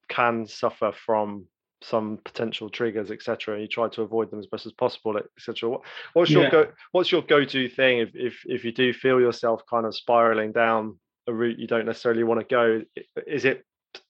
[0.08, 1.46] can suffer from
[1.82, 3.60] some potential triggers, etc.
[3.60, 5.68] You try to avoid them as best as possible, etc.
[5.68, 5.82] What,
[6.14, 6.50] what's your yeah.
[6.50, 6.66] go?
[6.92, 10.98] What's your go-to thing if, if if you do feel yourself kind of spiraling down
[11.28, 12.82] a route you don't necessarily want to go?
[13.26, 13.64] Is it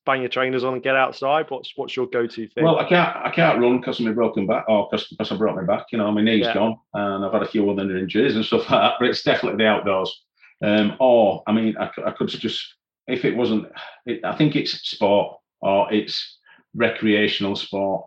[0.07, 1.47] bang your trainers on and get outside?
[1.49, 2.65] What's what's your go-to thing?
[2.65, 5.37] Well, I can't I can't run because of my broken back or because, because I
[5.37, 5.87] broke my back.
[5.93, 6.55] You know, my knee's yeah.
[6.55, 8.95] gone and I've had a few other injuries and stuff like that.
[8.99, 10.25] But it's definitely the outdoors.
[10.65, 12.75] Um, or I mean, I, I could just
[13.07, 13.67] if it wasn't.
[14.07, 16.39] It, I think it's sport or it's
[16.75, 18.07] recreational sport,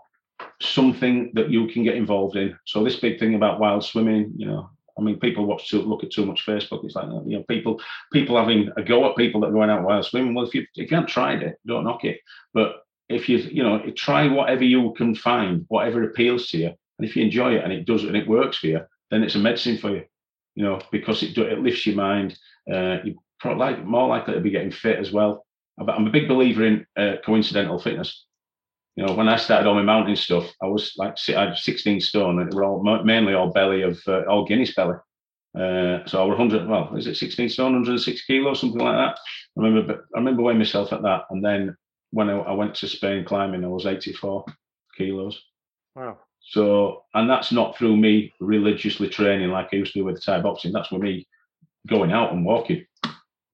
[0.62, 2.58] something that you can get involved in.
[2.66, 6.04] So this big thing about wild swimming, you know, I mean, people watch too, look
[6.04, 6.86] at too much Facebook.
[6.86, 7.82] It's like you know, people
[8.14, 10.34] people having a go at people that are going out wild swimming.
[10.34, 12.22] Well, if you if you haven't tried it, don't knock it.
[12.54, 17.08] But if you you know try whatever you can find, whatever appeals to you, and
[17.08, 19.40] if you enjoy it and it does and it works for you, then it's a
[19.40, 20.06] medicine for you.
[20.56, 22.38] You know, because it it lifts your mind.
[22.72, 25.46] Uh, you're probably more likely to be getting fit as well.
[25.78, 28.26] I'm a big believer in uh, coincidental fitness
[28.96, 32.00] you know, when I started all my mountain stuff, I was like I had 16
[32.00, 34.96] stone, and it were all mainly all belly of uh, all Guinness belly.
[35.54, 36.68] Uh, so I was 100.
[36.68, 39.20] Well, is it 16 stone, 106 kilos, something like that?
[39.58, 40.08] I remember.
[40.16, 41.76] I remember weighing myself at that, and then
[42.12, 44.46] when I, I went to Spain climbing, I was 84
[44.98, 45.42] kilos.
[45.96, 46.18] Wow.
[46.40, 50.42] So, and that's not through me religiously training like I used to do with Thai
[50.42, 50.72] boxing.
[50.72, 51.28] That's with me
[51.88, 52.86] going out and walking.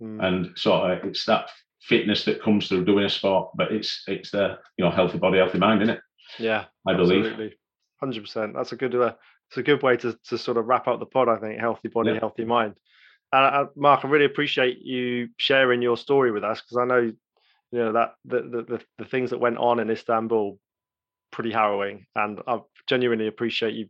[0.01, 0.23] Mm.
[0.23, 1.49] And sort of, it's that
[1.82, 5.38] fitness that comes through doing a sport, but it's it's the you know healthy body,
[5.38, 6.01] healthy mind, isn't it?
[6.39, 7.32] Yeah, I absolutely.
[7.32, 7.53] believe.
[7.99, 8.53] Hundred percent.
[8.55, 8.95] That's a good.
[8.95, 9.13] Uh,
[9.49, 11.29] it's a good way to to sort of wrap up the pod.
[11.29, 12.19] I think healthy body, yeah.
[12.19, 12.75] healthy mind.
[13.34, 17.11] And uh, Mark, I really appreciate you sharing your story with us because I know
[17.71, 20.59] you know that the, the the the things that went on in Istanbul
[21.32, 23.88] pretty harrowing, and I genuinely appreciate you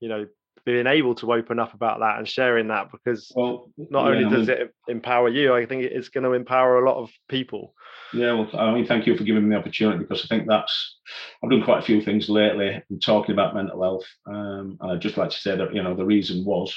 [0.00, 0.26] you know
[0.64, 4.24] being able to open up about that and sharing that because well, not yeah, only
[4.24, 7.10] does I mean, it empower you, I think it's going to empower a lot of
[7.28, 7.74] people.
[8.12, 10.98] Yeah, well, I mean, thank you for giving me the opportunity because I think that's
[11.42, 15.00] I've done quite a few things lately and talking about mental health, um, and I'd
[15.00, 16.76] just like to say that you know the reason was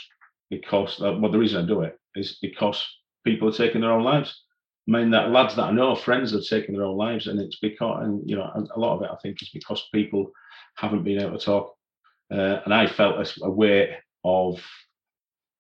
[0.50, 2.86] because uh, well the reason I do it is because
[3.24, 4.44] people are taking their own lives.
[4.88, 7.58] I mean, that lads that I know, friends are taking their own lives, and it's
[7.60, 10.32] because, and you know, a lot of it I think is because people
[10.76, 11.75] haven't been able to talk
[12.32, 13.92] uh, and I felt a, a weight
[14.24, 14.60] of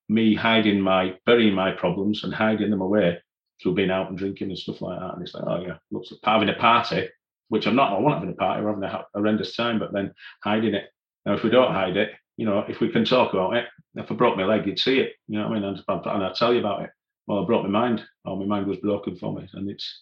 [0.10, 3.20] me hiding my, burying my problems and hiding them away
[3.62, 5.14] through being out and drinking and stuff like that.
[5.14, 7.10] And it's like, oh yeah, looks like having a party,
[7.50, 10.14] which I'm not, I want having a party, we're having a horrendous time, but then
[10.44, 10.86] hiding it.
[11.26, 14.12] Now, if we don't hide it, you know, if we can talk about it, if
[14.12, 15.14] I broke my leg, you'd see it.
[15.28, 15.64] You know what I mean?
[15.64, 16.90] And, and I'd tell you about it.
[17.28, 18.04] well, I broke my mind.
[18.26, 20.02] Oh, my mind was broken for me, and it's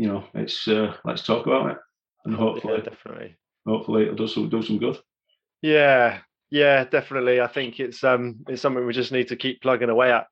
[0.00, 1.76] you know, it's uh, let's talk about it,
[2.24, 4.98] and hopefully, yeah, definitely, hopefully it'll do some do some good.
[5.62, 6.18] Yeah,
[6.50, 7.40] yeah, definitely.
[7.40, 10.26] I think it's um it's something we just need to keep plugging away at.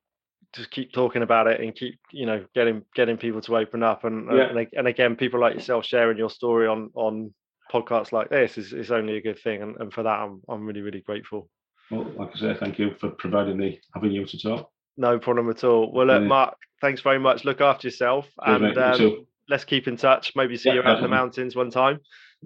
[0.53, 4.03] Just keep talking about it and keep you know getting getting people to open up
[4.03, 4.49] and yeah.
[4.49, 7.33] and, and again people like yourself sharing your story on on
[7.71, 10.65] podcasts like this is, is only a good thing and, and for that I'm I'm
[10.65, 11.49] really really grateful.
[11.91, 14.71] Well, like I say, thank you for providing the avenue to talk.
[14.97, 15.91] No problem at all.
[15.91, 17.45] Well, look, Mark, thanks very much.
[17.45, 20.33] Look after yourself, and um, let's keep in touch.
[20.35, 21.99] Maybe see yeah, you out in the mountains one time.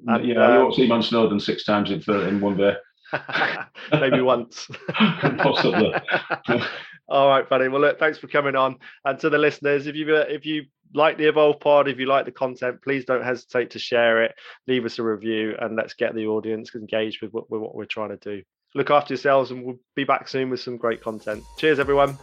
[0.07, 2.75] And, yeah, uh, you won't see man Snowdon six times in in one day.
[3.91, 4.67] Maybe once.
[4.89, 5.93] Possibly.
[7.09, 7.67] All right, buddy.
[7.67, 8.77] Well, look, thanks for coming on.
[9.05, 12.25] And to the listeners, if you if you like the Evolve Pod, if you like
[12.25, 14.33] the content, please don't hesitate to share it.
[14.67, 17.85] Leave us a review, and let's get the audience engaged with what, with what we're
[17.85, 18.41] trying to do.
[18.75, 21.43] Look after yourselves, and we'll be back soon with some great content.
[21.57, 22.17] Cheers, everyone.